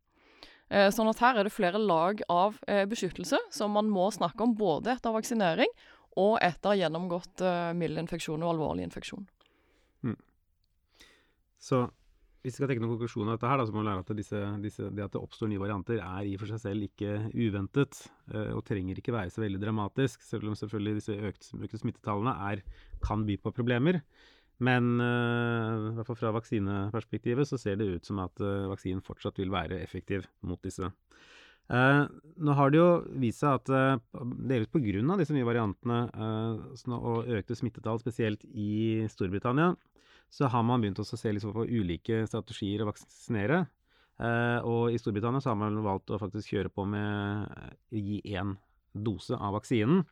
Eh, 0.71 0.88
sånn 0.95 1.10
at 1.12 1.19
her 1.19 1.39
er 1.39 1.47
det 1.47 1.51
flere 1.51 1.79
lag 1.81 2.21
av 2.31 2.60
eh, 2.71 2.86
beskyttelse 2.88 3.39
som 3.51 3.73
man 3.75 3.89
må 3.91 4.07
snakke 4.15 4.45
om 4.45 4.55
både 4.55 4.93
etter 4.93 5.12
vaksinering 5.12 5.71
og 6.21 6.38
etter 6.43 6.77
gjennomgått 6.79 7.43
eh, 7.43 7.71
mild 7.75 7.99
infeksjon 7.99 8.43
og 8.45 8.53
alvorlig 8.53 8.86
infeksjon. 8.88 9.25
Mm. 10.07 10.15
Så 11.60 11.84
hvis 12.41 12.55
vi 12.55 12.57
skal 12.57 12.71
trekke 12.71 12.81
noen 12.81 12.95
konklusjon 12.95 13.27
av 13.27 13.36
dette, 13.36 13.49
her, 13.51 13.60
da, 13.60 13.67
så 13.67 13.75
må 13.75 13.84
vi 13.84 13.89
lære 13.89 14.05
at 14.05 14.13
disse, 14.17 14.39
disse, 14.63 14.88
det 14.95 15.03
at 15.03 15.13
det 15.13 15.19
oppstår 15.21 15.51
nye 15.51 15.62
varianter, 15.62 15.99
er 16.01 16.25
i 16.25 16.38
og 16.38 16.41
for 16.41 16.49
seg 16.49 16.63
selv 16.63 16.88
ikke 16.88 17.19
uventet. 17.36 17.99
Og 18.55 18.63
trenger 18.65 18.97
ikke 18.97 19.13
være 19.13 19.29
så 19.29 19.43
veldig 19.43 19.60
dramatisk, 19.62 20.23
selv 20.25 20.49
om 20.49 20.55
selvfølgelig 20.57 20.95
disse 20.97 21.19
økte, 21.29 21.60
økte 21.62 21.81
smittetallene 21.84 22.34
er, 22.47 22.63
kan 23.05 23.27
by 23.27 23.38
på 23.43 23.53
problemer. 23.53 24.01
Men 24.62 24.93
uh, 25.02 25.91
i 25.91 25.95
hvert 25.97 26.10
fall 26.12 26.19
fra 26.19 26.34
vaksineperspektivet 26.36 27.50
så 27.50 27.58
ser 27.58 27.80
det 27.80 27.89
ut 27.95 28.08
som 28.08 28.21
at 28.21 28.43
uh, 28.43 28.69
vaksinen 28.69 29.02
fortsatt 29.06 29.41
vil 29.41 29.54
være 29.54 29.82
effektiv 29.82 30.28
mot 30.45 30.62
disse. 30.62 30.91
Uh, 31.71 32.04
nå 32.41 32.54
har 32.58 32.71
det 32.71 32.82
jo 32.82 32.89
vist 33.24 33.41
seg 33.41 33.58
at 33.58 33.71
uh, 33.74 34.24
delvis 34.50 34.69
pga. 34.69 35.17
disse 35.17 35.34
nye 35.34 35.47
variantene 35.47 36.04
og 36.97 37.30
økte 37.32 37.58
smittetall, 37.58 38.02
spesielt 38.04 38.45
i 38.54 39.08
Storbritannia, 39.10 39.74
så 40.32 40.47
har 40.47 40.63
man 40.63 40.82
begynt 40.84 41.02
å 41.02 41.06
se 41.06 41.34
på 41.41 41.67
ulike 41.67 42.24
strategier 42.30 42.84
å 42.84 42.91
vaksinere. 42.91 43.65
Eh, 44.21 44.60
og 44.67 44.93
i 44.93 45.00
Storbritannia 45.02 45.41
så 45.41 45.52
har 45.52 45.60
man 45.60 45.80
valgt 45.84 46.12
å 46.13 46.19
faktisk 46.21 46.54
kjøre 46.54 46.71
på 46.74 46.86
med 46.89 47.47
å 47.50 47.63
eh, 47.65 48.02
gi 48.02 48.19
én 48.38 48.56
dose 48.93 49.38
av 49.38 49.56
vaksinen. 49.58 50.04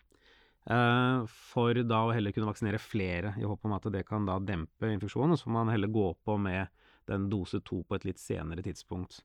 Eh, 0.69 1.29
for 1.49 1.79
da 1.81 2.01
å 2.05 2.11
heller 2.13 2.33
kunne 2.35 2.49
vaksinere 2.49 2.81
flere, 2.81 3.33
i 3.41 3.47
håp 3.47 3.65
om 3.65 3.73
at 3.77 3.87
det 3.93 4.05
kan 4.07 4.27
da 4.29 4.37
dempe 4.39 4.91
infeksjonen. 4.93 5.33
Og 5.33 5.41
så 5.41 5.49
får 5.49 5.57
man 5.57 5.71
heller 5.73 5.91
gå 5.93 6.11
på 6.25 6.37
med 6.41 6.69
den 7.09 7.29
dose 7.31 7.61
to 7.65 7.81
på 7.83 7.97
et 7.97 8.05
litt 8.05 8.21
senere 8.21 8.63
tidspunkt. 8.65 9.23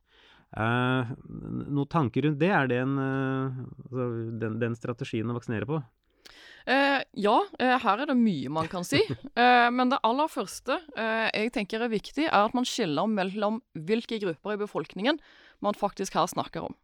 Eh, 0.56 1.12
noen 1.20 1.90
tanker 1.90 2.24
rundt 2.24 2.40
det? 2.40 2.52
Er 2.54 2.70
det 2.70 2.80
en, 2.84 2.96
eh, 3.02 3.60
altså 3.84 4.08
den, 4.40 4.58
den 4.62 4.78
strategien 4.78 5.30
å 5.30 5.36
vaksinere 5.36 5.68
på? 5.68 5.82
Eh, 6.64 7.02
ja, 7.20 7.34
eh, 7.60 7.74
her 7.76 8.00
er 8.00 8.08
det 8.08 8.16
mye 8.16 8.52
man 8.52 8.70
kan 8.72 8.86
si. 8.86 9.02
Eh, 9.34 9.68
men 9.74 9.90
det 9.90 9.98
aller 10.06 10.28
første 10.30 10.76
eh, 10.94 11.26
jeg 11.34 11.50
tenker 11.56 11.82
er 11.82 11.90
viktig, 11.90 12.28
er 12.28 12.46
at 12.46 12.54
man 12.54 12.66
skiller 12.68 13.08
mellom 13.10 13.58
hvilke 13.74 14.20
grupper 14.22 14.54
i 14.54 14.60
befolkningen 14.60 15.18
man 15.64 15.74
faktisk 15.74 16.14
her 16.14 16.28
snakker 16.30 16.68
om. 16.68 16.76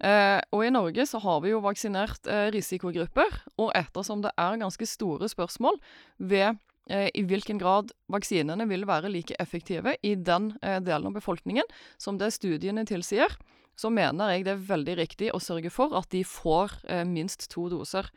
Eh, 0.00 0.38
og 0.54 0.64
i 0.64 0.72
Norge 0.72 1.06
så 1.08 1.20
har 1.22 1.42
vi 1.44 1.52
jo 1.52 1.62
vaksinert 1.64 2.26
eh, 2.30 2.48
risikogrupper, 2.54 3.38
og 3.60 3.70
ettersom 3.78 4.24
det 4.24 4.32
er 4.36 4.58
ganske 4.62 4.88
store 4.88 5.30
spørsmål 5.30 5.80
ved 6.18 6.60
i 6.90 7.22
hvilken 7.22 7.60
grad 7.60 7.92
vaksinene 8.10 8.64
vil 8.66 8.82
være 8.88 9.12
like 9.12 9.36
effektive 9.38 9.92
i 10.02 10.16
den 10.18 10.48
delen 10.58 11.06
av 11.06 11.12
befolkningen 11.14 11.68
som 12.02 12.16
det 12.18 12.32
studiene 12.34 12.82
tilsier, 12.88 13.30
så 13.78 13.92
mener 13.94 14.32
jeg 14.32 14.48
det 14.48 14.56
er 14.56 14.64
veldig 14.72 14.96
riktig 14.98 15.28
å 15.30 15.38
sørge 15.38 15.70
for 15.70 15.94
at 15.94 16.10
de 16.10 16.24
får 16.26 16.74
minst 17.06 17.46
to 17.52 17.68
doser 17.70 18.08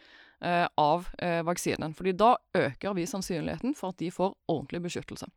eh, 0.43 0.67
av 0.75 1.07
eh, 1.17 1.41
vaksinen. 1.43 1.93
fordi 1.93 2.13
da 2.17 2.35
øker 2.57 2.93
vi 2.93 3.07
sannsynligheten 3.07 3.75
for 3.75 3.93
at 3.93 4.01
de 4.01 4.11
får 4.11 4.35
ordentlig 4.47 4.83
beskyttelse. 4.87 5.29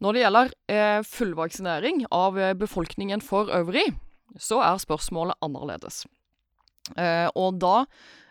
Når 0.00 0.12
det 0.12 0.22
gjelder 0.22 0.52
eh, 0.72 1.00
fullvaksinering 1.04 2.06
av 2.10 2.38
eh, 2.38 2.54
befolkningen 2.54 3.20
for 3.20 3.52
øvrig, 3.52 3.90
så 4.38 4.60
er 4.64 4.82
spørsmålet 4.82 5.38
annerledes. 5.44 6.04
Eh, 6.98 7.28
og 7.38 7.60
da 7.62 7.84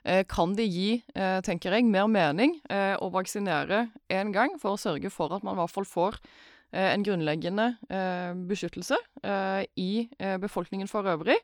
eh, 0.04 0.26
kan 0.30 0.56
det 0.58 0.68
gi, 0.72 1.00
tenker 1.46 1.76
jeg, 1.76 1.88
mer 1.90 2.10
mening 2.12 2.58
å 2.70 3.10
vaksinere 3.14 3.88
én 4.12 4.34
gang 4.36 4.58
for 4.62 4.76
å 4.76 4.82
sørge 4.82 5.12
for 5.14 5.36
at 5.36 5.46
man 5.46 5.58
i 5.58 5.62
hvert 5.64 5.76
fall 5.76 5.88
får 5.88 6.20
en 6.70 7.02
grunnleggende 7.02 7.64
beskyttelse 8.46 8.94
i 9.82 10.06
befolkningen 10.38 10.86
for 10.92 11.08
øvrig. 11.10 11.40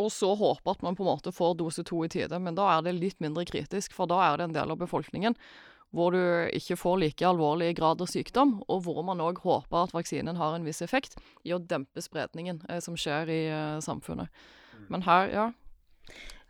Og 0.00 0.10
så 0.10 0.30
håpe 0.34 0.72
at 0.72 0.82
man 0.82 0.96
på 0.96 1.04
en 1.04 1.10
måte 1.12 1.32
får 1.34 1.58
dose 1.60 1.84
to 1.86 2.00
i 2.06 2.10
tide. 2.10 2.38
Men 2.40 2.56
da 2.56 2.70
er 2.72 2.86
det 2.86 2.96
litt 2.96 3.20
mindre 3.22 3.44
kritisk, 3.46 3.92
for 3.94 4.10
da 4.10 4.22
er 4.26 4.40
det 4.40 4.48
en 4.48 4.56
del 4.56 4.72
av 4.74 4.80
befolkningen 4.80 5.36
hvor 5.94 6.14
du 6.14 6.20
ikke 6.54 6.76
får 6.78 7.00
like 7.02 7.26
alvorlig 7.28 7.72
grad 7.78 8.02
av 8.02 8.10
sykdom, 8.10 8.58
og 8.68 8.84
hvor 8.86 9.02
man 9.06 9.22
òg 9.22 9.40
håper 9.44 9.84
at 9.86 9.94
vaksinen 9.94 10.40
har 10.40 10.56
en 10.56 10.66
viss 10.66 10.82
effekt 10.84 11.18
i 11.46 11.54
å 11.54 11.62
dempe 11.62 12.02
spredningen 12.02 12.62
eh, 12.68 12.82
som 12.84 12.98
skjer 12.98 13.30
i 13.30 13.42
eh, 13.48 13.82
samfunnet. 13.84 14.28
Mm. 14.74 14.86
Men 14.90 15.06
her, 15.06 15.30
ja. 15.32 15.50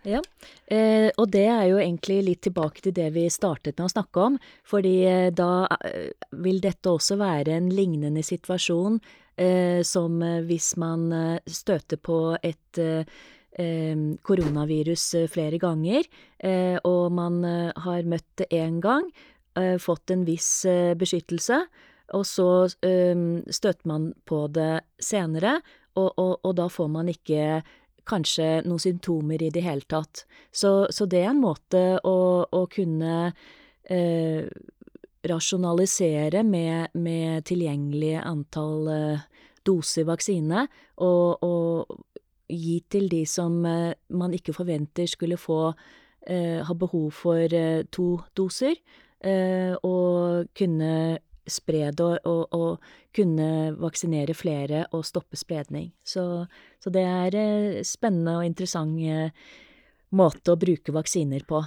Ja, 0.04 0.20
eh, 0.68 1.08
og 1.16 1.30
det 1.32 1.46
er 1.48 1.64
jo 1.70 1.78
egentlig 1.80 2.18
litt 2.26 2.42
tilbake 2.44 2.82
til 2.84 2.92
det 2.96 3.08
vi 3.14 3.24
startet 3.32 3.78
med 3.78 3.88
å 3.88 3.92
snakke 3.94 4.24
om. 4.28 4.34
Fordi 4.68 4.96
eh, 5.08 5.28
da 5.32 5.64
eh, 5.80 6.10
vil 6.44 6.60
dette 6.64 6.92
også 6.92 7.16
være 7.20 7.56
en 7.56 7.70
lignende 7.72 8.24
situasjon 8.24 8.98
eh, 9.40 9.80
som 9.86 10.20
hvis 10.44 10.74
man 10.80 11.08
støter 11.48 12.00
på 12.04 12.18
et 12.42 12.82
eh, 12.82 13.08
koronavirus 14.28 15.06
flere 15.30 15.60
ganger, 15.62 16.04
eh, 16.42 16.76
og 16.84 17.12
man 17.14 17.40
har 17.86 18.08
møtt 18.10 18.26
det 18.42 18.50
én 18.52 18.80
gang, 18.84 19.06
fått 19.80 20.10
en 20.10 20.24
viss 20.26 20.66
beskyttelse, 20.98 21.60
og 22.12 22.24
så 22.26 22.48
støter 22.68 23.88
man 23.88 24.10
på 24.28 24.44
det 24.52 24.82
senere, 25.02 25.60
og, 25.94 26.10
og, 26.18 26.32
og, 26.42 26.52
da 26.58 26.68
får 26.70 26.88
man 26.90 27.10
ikke 27.10 27.62
kanskje 28.08 28.64
noen 28.66 28.82
symptomer 28.82 29.42
i 29.42 29.50
det 29.54 29.62
hele 29.64 29.86
tatt. 29.88 30.24
Så, 30.52 30.86
så 30.92 31.06
det 31.08 31.22
er 31.22 31.30
en 31.32 31.42
måte 31.42 31.82
å, 32.04 32.16
å 32.44 32.62
kunne 32.72 33.16
eh, 33.30 34.42
rasjonalisere 35.24 36.42
med, 36.44 36.96
med 36.98 37.46
tilgjengelig 37.48 38.18
antall 38.20 38.90
eh, 38.92 39.28
doser 39.64 40.08
vaksine, 40.10 40.66
og, 41.00 41.46
og, 41.46 42.00
gi 42.44 42.76
til 42.92 43.06
de 43.08 43.22
som 43.24 43.54
man 43.64 44.34
ikke 44.36 44.52
forventer 44.52 45.08
skulle 45.08 45.38
få 45.40 45.72
ha 46.28 46.74
behov 46.76 47.06
for 47.16 47.54
to 47.88 48.04
doser, 48.36 48.76
og 49.24 50.50
kunne 50.58 50.90
spre 51.46 51.90
det 51.92 52.04
og, 52.04 52.18
og, 52.24 52.56
og, 52.56 52.90
kunne 53.14 53.74
vaksinere 53.78 54.34
flere 54.34 54.84
og 54.96 55.04
stoppe 55.06 55.38
spredning. 55.38 55.92
Så, 56.02 56.46
så 56.82 56.90
det 56.90 57.04
er 57.06 57.36
eh, 57.38 57.82
spennende 57.86 58.40
og 58.40 58.46
interessant 58.48 58.98
eh, 58.98 59.30
måte 60.18 60.54
å 60.54 60.58
bruke 60.58 60.94
vaksiner 60.94 61.44
på. 61.46 61.60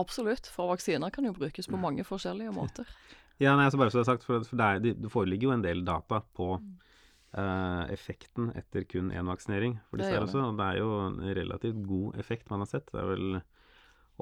Absolutt, 0.00 0.48
for 0.50 0.72
vaksiner 0.72 1.12
kan 1.14 1.26
jo 1.26 1.34
brukes 1.36 1.70
på 1.70 1.78
mange 1.78 2.06
forskjellige 2.06 2.54
måter. 2.56 2.90
Ja, 3.40 3.54
nei, 3.56 3.70
altså 3.70 3.78
bare 3.80 3.88
så 3.88 3.96
det 3.96 4.02
er 4.02 4.08
sagt, 4.10 4.24
for, 4.28 4.42
det, 4.44 4.64
er, 4.66 4.80
det, 4.84 5.08
foreligger 5.08 5.46
jo 5.46 5.52
en 5.54 5.62
del 5.64 5.78
data 5.80 6.18
på 6.36 6.58
uh, 6.60 7.84
effekten 7.88 8.50
etter 8.52 8.84
kun 8.84 9.08
én 9.16 9.30
vaksinering. 9.32 9.78
For 9.88 9.96
disse 9.96 10.12
det, 10.12 10.18
også, 10.26 10.42
og 10.44 10.58
det 10.58 10.66
er 10.66 10.80
jo 10.82 10.90
en 11.06 11.16
relativt 11.38 11.78
god 11.88 12.18
effekt 12.20 12.52
man 12.52 12.60
har 12.60 12.68
sett. 12.68 12.92
Det 12.92 13.00
er 13.00 13.08
vel 13.08 13.38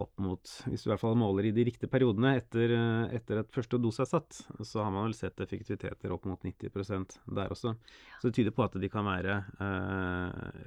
opp 0.02 0.20
mot 0.22 0.50
Hvis 0.66 0.84
du 0.84 0.88
i 0.88 0.92
hvert 0.92 1.02
fall 1.02 1.16
måler 1.18 1.48
i 1.48 1.52
de 1.54 1.64
riktige 1.66 1.90
periodene 1.90 2.34
etter, 2.38 2.72
eh, 2.76 3.16
etter 3.18 3.42
at 3.42 3.52
første 3.54 3.80
dose 3.82 4.02
er 4.04 4.10
satt, 4.10 4.40
så 4.64 4.82
har 4.84 4.92
man 4.94 5.08
vel 5.08 5.16
sett 5.16 5.40
effektiviteter 5.44 6.14
opp 6.14 6.28
mot 6.30 6.42
90% 6.44 7.18
der 7.38 7.54
også. 7.54 7.74
Så 8.20 8.30
det 8.30 8.38
tyder 8.38 8.54
på 8.56 8.64
at 8.66 8.78
de 8.80 8.90
kan 8.92 9.06
være 9.08 9.38
eh, 9.66 10.64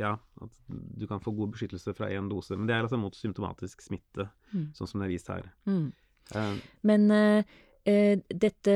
Ja, 0.00 0.14
at 0.44 0.62
du 0.68 1.06
kan 1.10 1.22
få 1.22 1.34
god 1.36 1.54
beskyttelse 1.54 1.94
fra 1.96 2.10
én 2.12 2.30
dose. 2.30 2.56
Men 2.58 2.68
det 2.68 2.76
er 2.76 2.86
altså 2.86 3.00
mot 3.00 3.16
symptomatisk 3.16 3.84
smitte, 3.84 4.28
mm. 4.52 4.72
sånn 4.76 4.90
som 4.90 5.02
det 5.02 5.08
er 5.08 5.14
vist 5.14 5.30
her. 5.32 5.50
Mm. 5.68 5.86
Eh. 6.34 6.56
Men 6.88 7.06
uh, 7.12 7.54
uh, 7.88 8.14
dette 8.28 8.74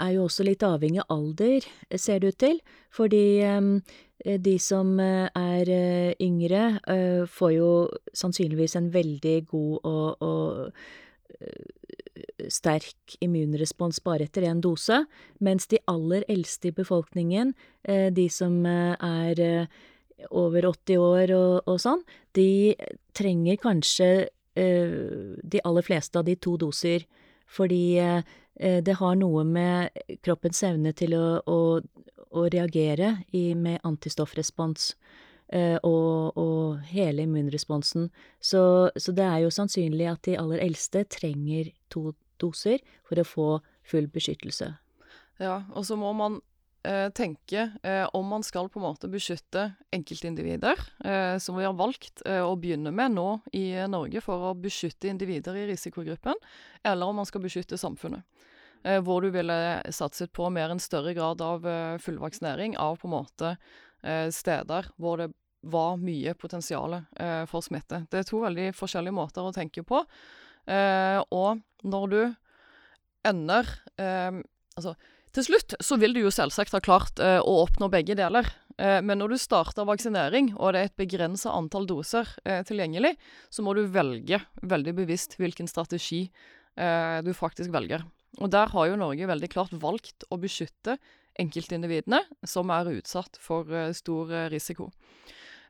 er 0.00 0.14
jo 0.16 0.26
også 0.26 0.46
litt 0.46 0.62
avhengig 0.66 1.02
av 1.04 1.12
alder, 1.18 1.66
ser 1.96 2.22
det 2.22 2.32
ut 2.32 2.38
til. 2.42 2.60
Fordi 2.94 3.42
um, 3.44 3.74
de 4.18 4.54
som 4.62 4.94
eh, 5.02 5.28
er 5.38 5.70
uh, 5.70 6.12
yngre, 6.24 6.62
får 7.30 7.52
jo 7.54 7.70
sannsynligvis 8.16 8.74
en 8.78 8.88
veldig 8.94 9.36
god 9.50 9.74
og, 9.86 10.24
og 10.24 10.72
sterk 12.50 13.14
immunrespons 13.22 14.00
bare 14.02 14.26
etter 14.26 14.48
én 14.48 14.62
dose, 14.64 15.04
mens 15.44 15.68
de 15.70 15.78
aller 15.86 16.24
eldste 16.32 16.72
i 16.72 16.74
befolkningen, 16.74 17.52
de 17.86 18.24
som 18.32 18.56
er 18.66 19.68
over 20.34 20.66
80 20.66 20.98
år 20.98 21.32
og, 21.36 21.68
og, 21.68 21.78
sånn, 21.78 22.02
de 22.34 22.74
trenger 23.14 23.60
kanskje 23.62 24.10
de 24.56 25.62
aller 25.62 25.86
fleste 25.86 26.18
av 26.18 26.26
de 26.26 26.34
to 26.42 26.56
doser. 26.58 27.06
Fordi 27.48 27.98
Eh, 28.58 28.82
det 28.82 28.92
har 28.98 29.14
noe 29.14 29.44
med 29.46 29.94
kroppens 30.26 30.62
evne 30.66 30.92
til 30.98 31.14
å, 31.14 31.38
å, 31.46 31.58
å 31.78 32.44
reagere 32.50 33.18
i, 33.30 33.52
med 33.54 33.78
antistoffrespons 33.86 34.90
eh, 35.54 35.76
og, 35.86 36.34
og, 36.34 36.80
hele 36.90 37.22
immunresponsen. 37.28 38.08
Så, 38.40 38.62
så, 38.96 39.14
det 39.14 39.26
er 39.26 39.44
jo 39.44 39.54
sannsynlig 39.54 40.10
at 40.10 40.24
de 40.26 40.36
aller 40.40 40.64
eldste 40.64 41.04
trenger 41.06 41.70
to 41.92 42.10
doser 42.42 42.82
for 43.06 43.22
å 43.22 43.26
få 43.26 43.48
full 43.88 44.10
beskyttelse. 44.10 44.72
Ja, 45.38 45.62
og 45.70 45.86
så 45.86 45.94
må 45.98 46.10
man 46.18 46.40
eh, 46.88 47.08
tenke 47.12 47.68
eh, 47.82 48.04
om 48.16 48.26
man 48.32 48.44
skal 48.46 48.70
på 48.72 48.80
en 48.80 48.88
måte 48.88 49.10
beskytte 49.12 49.68
enkeltindivider, 49.94 50.80
eh, 51.04 51.36
som 51.42 51.60
vi 51.60 51.66
har 51.68 51.76
valgt 51.76 52.24
eh, 52.24 52.40
å 52.40 52.56
begynne 52.56 52.92
med 52.94 53.14
nå 53.14 53.28
i 53.52 53.66
Norge 53.90 54.24
for 54.24 54.50
å 54.50 54.56
beskytte 54.56 55.10
individer 55.12 55.58
i 55.60 55.68
risikogruppen, 55.68 56.40
eller 56.82 57.12
om 57.12 57.20
man 57.20 57.28
skal 57.28 57.44
beskytte 57.44 57.78
samfunnet. 57.80 58.24
Eh, 58.84 59.00
hvor 59.02 59.22
du 59.22 59.30
ville 59.34 59.82
satset 59.90 60.32
på 60.32 60.48
mer 60.54 60.70
en 60.70 60.80
større 60.82 61.14
grad 61.14 61.42
av 61.42 61.66
eh, 61.66 61.98
fullvaksinering 61.98 62.76
av 62.78 62.98
på 63.00 63.08
en 63.08 63.14
måte 63.16 63.54
eh, 64.02 64.28
steder 64.30 64.92
hvor 64.96 65.18
det 65.22 65.32
var 65.68 65.96
mye 65.98 66.36
potensial 66.38 66.92
for 67.50 67.64
smitte. 67.66 68.04
Det 68.06 68.20
er 68.20 68.26
to 68.28 68.38
veldig 68.44 68.68
forskjellige 68.78 69.16
måter 69.16 69.42
å 69.42 69.50
tenke 69.52 69.82
på. 69.82 69.98
og 71.34 71.58
når 71.82 72.04
du 72.12 72.20
ender 73.26 73.66
Altså 74.78 74.94
til 75.38 75.46
slutt 75.46 75.76
så 75.84 75.98
vil 76.00 76.16
du 76.16 76.24
jo 76.24 76.34
selvsagt 76.34 76.74
ha 76.74 76.80
klart 76.82 77.20
eh, 77.22 77.38
å 77.38 77.60
oppnå 77.62 77.86
begge 77.92 78.16
deler. 78.18 78.48
Eh, 78.74 78.98
men 79.06 79.20
når 79.20 79.34
du 79.34 79.38
starter 79.38 79.86
vaksinering, 79.86 80.50
og 80.58 80.74
det 80.74 80.80
er 80.80 80.90
et 80.90 80.98
begrensa 80.98 81.52
antall 81.54 81.86
doser 81.86 82.26
eh, 82.42 82.64
tilgjengelig, 82.66 83.14
så 83.50 83.62
må 83.62 83.76
du 83.78 83.84
velge 83.86 84.40
veldig 84.66 84.96
bevisst 84.98 85.38
hvilken 85.38 85.70
strategi 85.70 86.24
eh, 86.26 87.18
du 87.22 87.30
faktisk 87.38 87.70
velger. 87.74 88.02
Og 88.42 88.50
der 88.50 88.74
har 88.74 88.90
jo 88.90 88.98
Norge 88.98 89.30
veldig 89.30 89.50
klart 89.52 89.78
valgt 89.78 90.26
å 90.30 90.40
beskytte 90.42 90.98
enkeltindividene 91.38 92.24
som 92.46 92.70
er 92.74 92.90
utsatt 92.96 93.38
for 93.42 93.70
eh, 93.70 93.94
stor 93.94 94.34
eh, 94.34 94.48
risiko. 94.50 94.90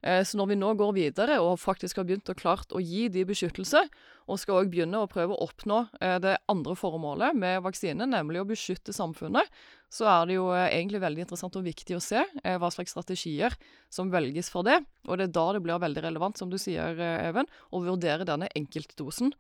Eh, 0.03 0.23
så 0.25 0.39
når 0.39 0.53
vi 0.53 0.59
nå 0.59 0.71
går 0.79 0.93
videre 0.97 1.39
og 1.43 1.59
faktisk 1.61 1.99
har 1.99 2.07
begynt 2.09 2.31
å 2.31 2.37
klart 2.39 2.75
å 2.75 2.83
gi 2.83 3.09
de 3.13 3.25
beskyttelse, 3.29 3.83
og 4.29 4.41
skal 4.41 4.61
òg 4.61 4.71
begynne 4.73 5.01
å 5.01 5.09
prøve 5.11 5.35
å 5.35 5.49
oppnå 5.49 5.81
eh, 6.01 6.19
det 6.23 6.37
andre 6.53 6.77
formålet 6.79 7.37
med 7.39 7.63
vaksine, 7.65 8.07
nemlig 8.07 8.43
å 8.43 8.49
beskytte 8.49 8.95
samfunnet, 8.95 9.49
så 9.93 10.09
er 10.13 10.29
det 10.29 10.39
jo 10.39 10.49
eh, 10.53 10.69
egentlig 10.69 11.03
veldig 11.03 11.25
interessant 11.27 11.59
og 11.59 11.67
viktig 11.67 11.97
å 11.97 12.05
se 12.05 12.25
hva 12.45 12.71
slags 12.75 12.95
strategier 12.95 13.57
som 13.93 14.13
velges 14.13 14.53
for 14.53 14.67
det. 14.69 14.81
Og 15.09 15.19
det 15.19 15.31
er 15.31 15.37
da 15.39 15.47
det 15.57 15.65
blir 15.65 15.83
veldig 15.83 16.05
relevant, 16.05 16.39
som 16.39 16.53
du 16.53 16.59
sier, 16.61 16.99
Even, 16.99 17.49
å 17.73 17.83
vurdere 17.83 18.27
denne 18.29 18.51
enkeltdosen 18.59 19.33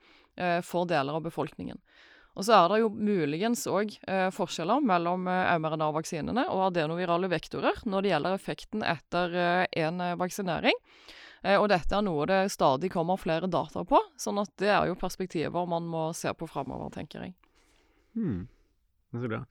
for 0.62 0.87
deler 0.87 1.16
av 1.18 1.25
befolkningen. 1.25 1.81
Og 2.38 2.46
så 2.46 2.55
er 2.55 2.68
det 2.70 2.83
jo 2.85 2.90
muligens 2.94 3.64
òg 3.66 3.96
eh, 4.07 4.29
forskjeller 4.31 4.85
mellom 4.87 5.27
eh, 5.27 5.55
mRNA-vaksinene 5.59 6.44
og 6.55 6.68
adenovirale 6.68 7.31
vektorer 7.33 7.81
når 7.83 8.05
det 8.05 8.12
gjelder 8.12 8.37
effekten 8.37 8.85
etter 8.87 9.35
én 9.66 9.98
eh, 10.05 10.14
vaksinering. 10.20 10.79
Eh, 11.42 11.57
og 11.59 11.66
dette 11.72 11.98
er 11.98 12.05
noe 12.07 12.29
det 12.31 12.44
stadig 12.55 12.92
kommer 12.94 13.18
flere 13.18 13.51
data 13.51 13.83
på, 13.87 13.98
sånn 14.22 14.38
at 14.44 14.55
det 14.62 14.70
er 14.70 14.87
jo 14.87 15.01
perspektiver 15.01 15.66
man 15.66 15.90
må 15.90 16.09
se 16.14 16.31
på 16.31 16.46
framover, 16.51 16.94
tenker 16.94 17.27
jeg. 17.27 17.35
Hmm. 18.14 18.46
Det 19.11 19.18
er 19.18 19.27
så 19.27 19.35
bra. 19.35 19.42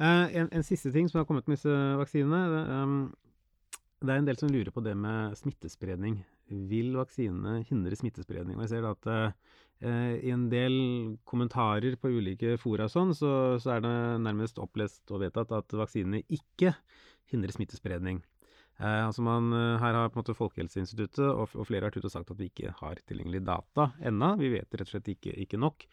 Uh, 0.00 0.26
en, 0.34 0.46
en, 0.48 0.64
siste 0.66 0.90
ting 0.90 1.06
som 1.06 1.20
har 1.20 1.26
kommet 1.28 1.46
med 1.46 1.60
disse 1.60 1.72
vaksinene. 2.00 2.62
Um, 2.66 3.02
det 4.02 4.10
er 4.10 4.18
en 4.18 4.26
del 4.26 4.38
som 4.40 4.50
lurer 4.50 4.72
på 4.74 4.82
det 4.82 4.96
med 4.98 5.36
smittespredning. 5.38 6.22
Vil 6.70 6.96
vaksinene 6.96 7.60
hindre 7.68 7.98
smittespredning? 7.98 8.56
Og 8.56 8.64
jeg 8.64 8.72
ser 8.72 8.88
at 8.88 9.10
uh, 9.10 9.52
Eh, 9.71 9.71
I 9.82 10.30
en 10.30 10.44
del 10.46 10.74
kommentarer 11.26 11.96
på 11.98 12.12
ulike 12.14 12.54
fora 12.62 12.86
sånn, 12.90 13.10
så, 13.18 13.58
så, 13.58 13.72
er 13.74 13.82
det 13.82 13.94
nærmest 14.22 14.60
opplest 14.62 15.10
og 15.10 15.24
vedtatt 15.24 15.50
at 15.56 15.74
vaksinene 15.74 16.20
ikke 16.30 16.70
hindrer 17.32 17.54
smittespredning. 17.56 18.20
Eh, 18.80 19.06
altså 19.06 19.22
man, 19.22 19.52
eh, 19.52 19.78
her 19.82 19.94
har 19.94 20.08
på 20.10 20.18
en 20.18 20.24
måte 20.24 20.36
Folkehelseinstituttet 20.36 21.22
og, 21.26 21.52
og, 21.54 21.66
flere 21.68 21.86
vært 21.86 22.00
ute 22.00 22.08
og 22.08 22.14
sagt 22.14 22.32
at 22.32 22.40
vi 22.40 22.48
ikke 22.50 22.72
har 22.80 22.98
tilgjengelig 23.08 23.44
data 23.46 23.92
ennå. 24.02 24.34
Vi 24.40 24.50
vet 24.56 24.74
rett 24.74 24.88
og 24.88 24.94
slett 24.94 25.12
ikke, 25.12 25.34
ikke 25.44 25.60
nok. 25.60 25.86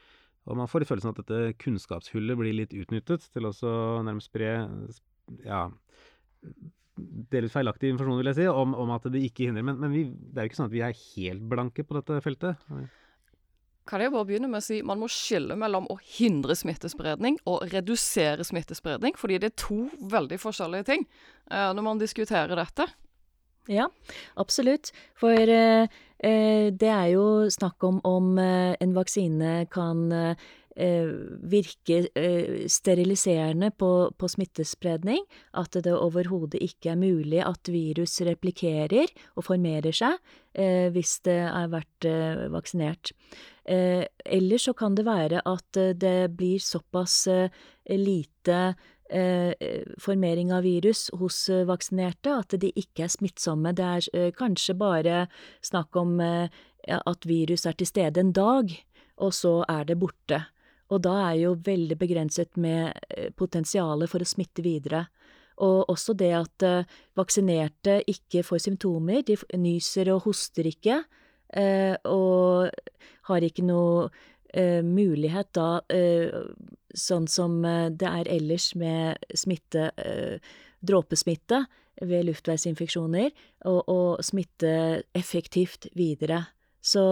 Og 0.50 0.58
man 0.58 0.70
får 0.72 0.88
følelsen 0.90 1.12
at 1.12 1.22
dette 1.22 1.54
kunnskapshullet 1.62 2.40
blir 2.40 2.56
litt 2.56 2.74
utnyttet 2.74 3.28
til 3.34 3.46
også 3.50 3.70
nærmest 4.08 4.32
spre 4.32 4.54
ja, 5.44 5.68
delvis 7.30 7.54
feilaktig 7.54 7.92
informasjon, 7.94 8.24
vil 8.24 8.32
jeg 8.32 8.40
si, 8.40 8.48
om, 8.50 8.74
om 8.74 8.96
at 8.96 9.06
det 9.14 9.22
ikke 9.28 9.50
hindrer. 9.50 9.68
Men, 9.68 9.78
men 9.84 9.94
vi, 9.94 10.08
det 10.10 10.40
er 10.40 10.48
jo 10.48 10.54
ikke 10.54 10.62
sånn 10.62 10.72
at 10.72 10.78
vi 10.78 10.86
er 10.88 11.04
helt 11.04 11.46
blanke 11.52 11.86
på 11.86 12.00
dette 12.00 12.24
feltet 12.26 12.66
kan 13.90 14.04
jeg 14.04 14.14
bare 14.14 14.28
begynne 14.30 14.50
med 14.52 14.62
å 14.62 14.66
si 14.66 14.80
man 14.86 15.02
må 15.02 15.10
skille 15.12 15.58
mellom 15.60 15.88
å 15.90 15.98
hindre 16.18 16.56
smittespredning 16.58 17.40
og 17.50 17.66
redusere 17.74 18.46
smittespredning, 18.46 19.18
fordi 19.18 19.40
det 19.42 19.52
er 19.52 19.60
to 19.60 19.88
veldig 20.14 20.38
forskjellige 20.42 20.90
ting 20.92 21.06
eh, 21.50 21.72
når 21.74 21.86
man 21.86 22.02
diskuterer 22.02 22.54
dette. 22.60 22.86
Ja, 23.70 23.90
absolutt. 24.42 24.94
For 25.20 25.34
eh, 25.34 25.90
eh 26.26 26.70
det 26.74 26.90
er 26.90 27.10
jo 27.14 27.50
snakk 27.50 27.84
om 27.86 28.00
om 28.04 28.38
eh, 28.42 28.76
en 28.80 28.96
vaksine 28.98 29.66
kan 29.74 30.10
eh, 30.76 30.90
Eh, 31.00 31.08
virke 31.50 32.08
eh, 32.16 32.68
steriliserende 32.68 33.72
på, 33.72 34.12
på, 34.18 34.28
smittespredning, 34.32 35.26
at 35.60 35.76
det 35.76 35.92
overhodet 35.92 36.62
ikke 36.64 36.94
er 36.94 37.00
mulig 37.00 37.42
at 37.44 37.68
virus 37.68 38.20
replikerer 38.24 39.10
og 39.36 39.48
formerer 39.50 39.96
seg 39.96 40.16
eh, 40.54 40.88
hvis 40.94 41.18
det 41.28 41.40
har 41.52 41.72
vært 41.74 42.08
vaksinert. 42.54 43.12
Eller 43.70 44.58
så 44.58 44.72
kan 44.74 44.96
det 44.98 45.04
være 45.06 45.44
at 45.46 45.78
det 46.02 46.32
blir 46.34 46.64
såpass 46.64 47.28
lite 47.86 48.60
formering 50.02 50.50
av 50.56 50.64
virus 50.66 51.04
hos 51.20 51.44
vaksinerte 51.70 52.34
at 52.34 52.56
de 52.64 52.72
ikke 52.82 53.06
er 53.06 53.14
smittsomme. 53.14 53.76
Det 53.78 53.86
er 53.86 54.34
kanskje 54.38 54.74
bare 54.80 55.28
snakk 55.62 56.00
om 56.02 56.18
at 56.24 57.30
virus 57.30 57.68
er 57.70 57.78
til 57.78 57.92
stede 57.92 58.24
en 58.24 58.34
dag, 58.34 58.74
og 59.22 59.36
så 59.38 59.60
er 59.70 59.86
det 59.92 60.00
borte. 60.02 60.48
Og 60.90 61.02
da 61.06 61.16
er 61.30 61.40
jo 61.44 61.54
veldig 61.66 61.98
begrenset 62.00 62.58
med 62.58 62.94
eh, 63.10 63.30
potensialet 63.36 64.10
for 64.12 64.24
å 64.24 64.30
smitte 64.30 64.66
videre. 64.66 65.06
Og 65.60 65.92
også 65.92 66.16
det 66.16 66.32
at 66.38 66.64
uh, 66.64 67.00
vaksinerte 67.20 67.98
ikke 68.08 68.46
får 68.48 68.62
symptomer. 68.64 69.26
De 69.28 69.36
nyser 69.60 70.08
og 70.14 70.24
hoster 70.30 70.70
ikke, 70.70 71.02
uh, 71.04 71.96
og 72.08 72.70
har 73.28 73.48
ikke 73.48 73.68
noe 73.68 74.10
mulighet 74.82 75.52
da, 75.54 75.78
sånn 76.98 77.28
som 77.30 77.60
det 77.62 78.08
er 78.10 78.30
ellers 78.34 78.72
med 78.82 79.28
smitte, 79.38 79.92
dråpesmitte, 80.82 81.60
ved 82.02 82.26
luftveisinfeksjoner 82.30 83.30
og, 83.70 83.82
og 83.86 84.24
smitte 84.26 85.04
effektivt 85.14 85.90
videre. 85.94 86.48
Så, 86.82 87.04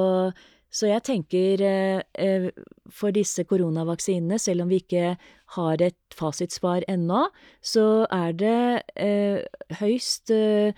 så 0.73 0.87
jeg 0.89 1.03
tenker 1.07 1.61
eh, 1.63 2.49
for 2.91 3.11
disse 3.15 3.43
koronavaksinene, 3.47 4.39
selv 4.39 4.61
om 4.65 4.69
vi 4.71 4.75
ikke 4.83 5.17
har 5.55 5.75
et 5.83 6.15
fasitsvar 6.15 6.83
ennå, 6.91 7.27
så 7.63 8.05
er 8.11 8.31
det 8.35 8.81
eh, 8.99 9.39
høyst 9.79 10.31
eh, 10.35 10.73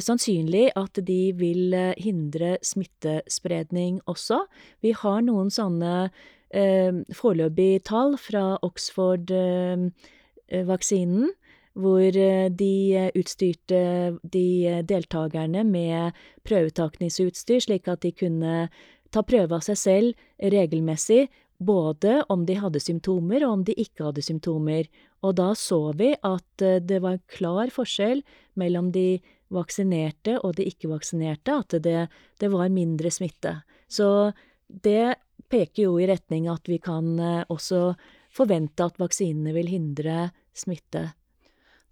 sannsynlig 0.00 0.70
at 0.80 0.98
de 1.06 1.32
vil 1.36 1.74
hindre 2.00 2.56
smittespredning 2.64 4.00
også. 4.10 4.46
Vi 4.82 4.92
har 4.96 5.20
noen 5.28 5.50
sånne 5.52 6.08
eh, 6.50 6.92
foreløpige 7.14 7.80
tall 7.90 8.16
fra 8.18 8.58
Oxford-vaksinen. 8.64 11.24
Eh, 11.28 11.34
hvor 11.74 12.14
de 12.14 13.10
utstyrte 13.18 14.14
de 14.22 14.82
deltakerne 14.86 15.64
med 15.66 16.14
prøvetakningsutstyr, 16.46 17.58
slik 17.66 17.90
at 17.90 18.06
de 18.06 18.14
kunne 18.14 18.68
ta 19.14 19.22
prøve 19.26 19.56
av 19.56 19.64
seg 19.66 19.78
selv 19.78 20.52
regelmessig, 20.54 21.28
både 21.62 22.18
om 22.32 22.44
de 22.48 22.58
hadde 22.58 22.82
symptomer 22.82 23.44
og 23.46 23.60
om 23.60 23.62
de 23.66 23.76
ikke 23.78 24.08
hadde 24.08 24.24
symptomer. 24.26 24.88
Og 25.24 25.36
da 25.38 25.52
så 25.56 25.94
vi 25.96 26.10
at 26.18 26.64
det 26.84 26.98
var 27.00 27.16
en 27.16 27.26
klar 27.30 27.70
forskjell 27.72 28.24
mellom 28.60 28.90
de 28.92 29.22
vaksinerte 29.54 30.40
og 30.42 30.56
de 30.58 30.66
ikke-vaksinerte, 30.68 31.54
at 31.62 31.76
det, 31.84 32.08
det 32.42 32.50
var 32.52 32.74
mindre 32.74 33.12
smitte. 33.14 33.60
Så 33.86 34.34
det 34.66 35.14
peker 35.48 35.86
jo 35.86 35.98
i 36.02 36.08
retning 36.10 36.50
at 36.50 36.66
vi 36.68 36.80
kan 36.82 37.14
også 37.52 37.94
forvente 38.34 38.88
at 38.88 38.98
vaksinene 38.98 39.54
vil 39.54 39.70
hindre 39.70 40.32
smitte. 40.56 41.12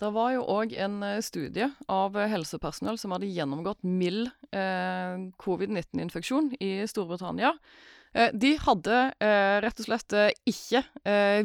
Det 0.02 0.08
var 0.10 0.32
jo 0.34 0.42
òg 0.50 0.72
en 0.82 0.96
studie 1.22 1.68
av 1.86 2.16
helsepersonell 2.18 2.96
som 2.98 3.12
hadde 3.14 3.28
gjennomgått 3.30 3.84
mild 3.86 4.32
eh, 4.50 5.28
covid-19-infeksjon 5.38 6.48
i 6.58 6.70
Storbritannia. 6.90 7.52
Eh, 8.10 8.34
de 8.34 8.50
hadde 8.64 8.98
eh, 9.22 9.60
rett 9.62 9.78
og 9.78 9.86
slett 9.86 10.16
ikke 10.42 10.82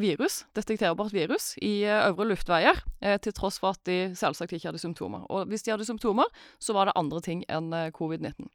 virus, 0.02 0.40
detekterbart 0.58 1.14
virus, 1.14 1.52
i 1.62 1.86
øvre 1.86 2.32
luftveier, 2.32 2.82
til 3.22 3.36
tross 3.36 3.60
for 3.62 3.78
at 3.78 3.84
de 3.86 4.16
selvsagt 4.18 4.56
ikke 4.56 4.72
hadde 4.72 4.82
symptomer. 4.82 5.22
Og 5.30 5.46
hvis 5.52 5.62
de 5.62 5.76
hadde 5.76 5.86
symptomer, 5.86 6.26
så 6.58 6.74
var 6.74 6.90
det 6.90 6.98
andre 6.98 7.22
ting 7.22 7.46
enn 7.46 7.70
covid-19. 7.94 8.50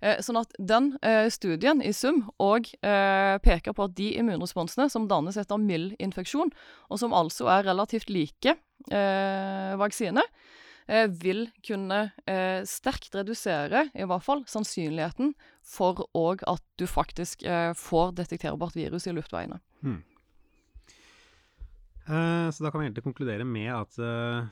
Eh, 0.00 0.20
sånn 0.22 0.38
at 0.40 0.54
den 0.62 0.92
eh, 1.02 1.26
studien 1.32 1.82
i 1.82 1.90
sum 1.96 2.22
òg 2.42 2.70
eh, 2.86 3.34
peker 3.42 3.74
på 3.74 3.88
at 3.88 3.96
de 3.98 4.12
immunresponsene 4.20 4.86
som 4.92 5.08
dannes 5.10 5.38
etter 5.40 5.58
mild 5.58 5.96
infeksjon, 6.02 6.52
og 6.88 7.02
som 7.02 7.16
altså 7.16 7.50
er 7.58 7.66
relativt 7.68 8.12
like 8.12 8.58
vaksine, 8.88 10.22
vil 11.20 11.42
kunne 11.66 11.96
sterkt 12.70 13.16
redusere, 13.18 13.82
i 13.92 14.06
hvert 14.08 14.24
fall, 14.24 14.44
sannsynligheten 14.48 15.34
for 15.66 16.06
òg 16.16 16.44
at 16.48 16.62
du 16.80 16.86
faktisk 16.88 17.42
får 17.76 18.14
detekterbart 18.16 18.78
virus 18.78 19.04
i 19.10 19.12
luftveiene. 19.12 19.58
Hmm. 19.82 19.98
Så 22.06 22.64
da 22.64 22.70
kan 22.70 22.80
vi 22.80 22.86
egentlig 22.86 23.04
konkludere 23.04 23.44
med 23.44 23.68
at 23.74 23.98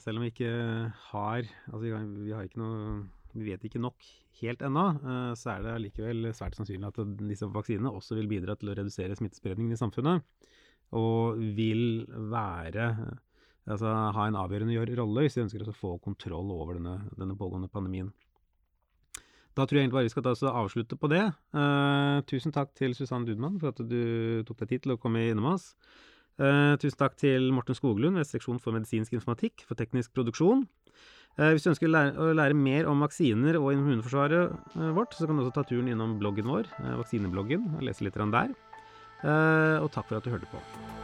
selv 0.03 0.19
om 0.19 0.27
vi 0.27 0.35
ikke 0.35 0.53
har 1.15 1.47
Altså 1.71 1.87
vi 1.87 2.35
har 2.35 2.45
ikke 2.45 2.61
noe 2.61 3.07
Vi 3.37 3.47
vet 3.51 3.67
ikke 3.69 3.83
nok 3.83 4.07
helt 4.41 4.63
ennå, 4.65 4.87
uh, 5.05 5.33
så 5.39 5.55
er 5.55 5.65
det 5.65 5.75
allikevel 5.77 6.31
svært 6.37 6.57
sannsynlig 6.59 6.89
at 6.91 7.01
disse 7.21 7.49
vaksinene 7.53 7.93
også 7.93 8.19
vil 8.19 8.31
bidra 8.31 8.57
til 8.57 8.73
å 8.73 8.77
redusere 8.79 9.17
smittespredningen 9.19 9.77
i 9.77 9.81
samfunnet. 9.81 10.25
Og 10.97 11.41
vil 11.57 12.05
være 12.31 12.91
Altså 13.67 13.91
ha 14.15 14.25
en 14.29 14.37
avgjørende 14.39 14.95
rolle 14.95 15.25
hvis 15.25 15.35
vi 15.35 15.43
ønsker 15.43 15.65
å 15.67 15.73
få 15.75 15.97
kontroll 15.99 16.53
over 16.55 16.77
denne, 16.77 17.01
denne, 17.19 17.35
pågående 17.35 17.67
pandemien. 17.67 18.13
Da 19.59 19.65
tror 19.65 19.81
jeg 19.81 19.87
egentlig 19.89 19.97
bare 19.97 20.07
vi 20.07 20.13
skal 20.13 20.23
ta 20.23 20.35
oss 20.37 20.45
og 20.45 20.59
avslutte 20.61 20.99
på 21.01 21.11
det. 21.11 21.25
tusen 22.31 22.55
takk 22.55 22.71
til 22.79 22.95
Susann 22.95 23.27
Dudmann 23.27 23.59
for 23.59 23.73
at 23.73 23.81
du 23.83 24.45
tok 24.47 24.61
deg 24.63 24.71
tid 24.71 24.85
til 24.85 24.95
å 24.95 25.01
komme 25.03 25.25
innom 25.33 25.51
oss. 25.57 25.73
Uh, 26.37 26.77
tusen 26.77 26.99
takk 27.01 27.15
til 27.17 27.49
Morten 27.57 27.75
Skoglund 27.75 28.21
ved 28.21 28.29
Seksjon 28.29 28.61
for 28.61 28.77
medisinsk 28.77 29.15
informatikk 29.17 29.65
for 29.65 29.79
teknisk 29.79 30.13
produksjon. 30.13 30.67
Uh, 31.37 31.51
hvis 31.53 31.67
du 31.67 31.71
ønsker 31.73 31.91
å 31.91 31.93
lære, 31.93 32.13
å 32.17 32.37
lære, 32.37 32.57
mer 32.57 32.89
om 32.89 33.05
vaksiner 33.05 33.59
og 33.61 33.73
immunforsvaret 33.75 34.55
uh, 34.77 34.91
vårt, 34.97 35.13
så 35.17 35.29
kan 35.29 35.37
du 35.37 35.45
også 35.45 35.57
ta 35.59 35.67
turen 35.69 35.91
innom 35.93 36.17
bloggen 36.21 36.49
vår, 36.49 36.71
vaksinebloggen, 37.03 37.75
og 37.77 37.85
lese 37.85 38.09
litt 38.09 38.17
der. 38.17 38.55
og 39.83 39.91
takk 39.93 40.09
for 40.09 40.17
at 40.17 40.25
du 40.25 40.33
hørte 40.33 40.49
på. 40.53 40.96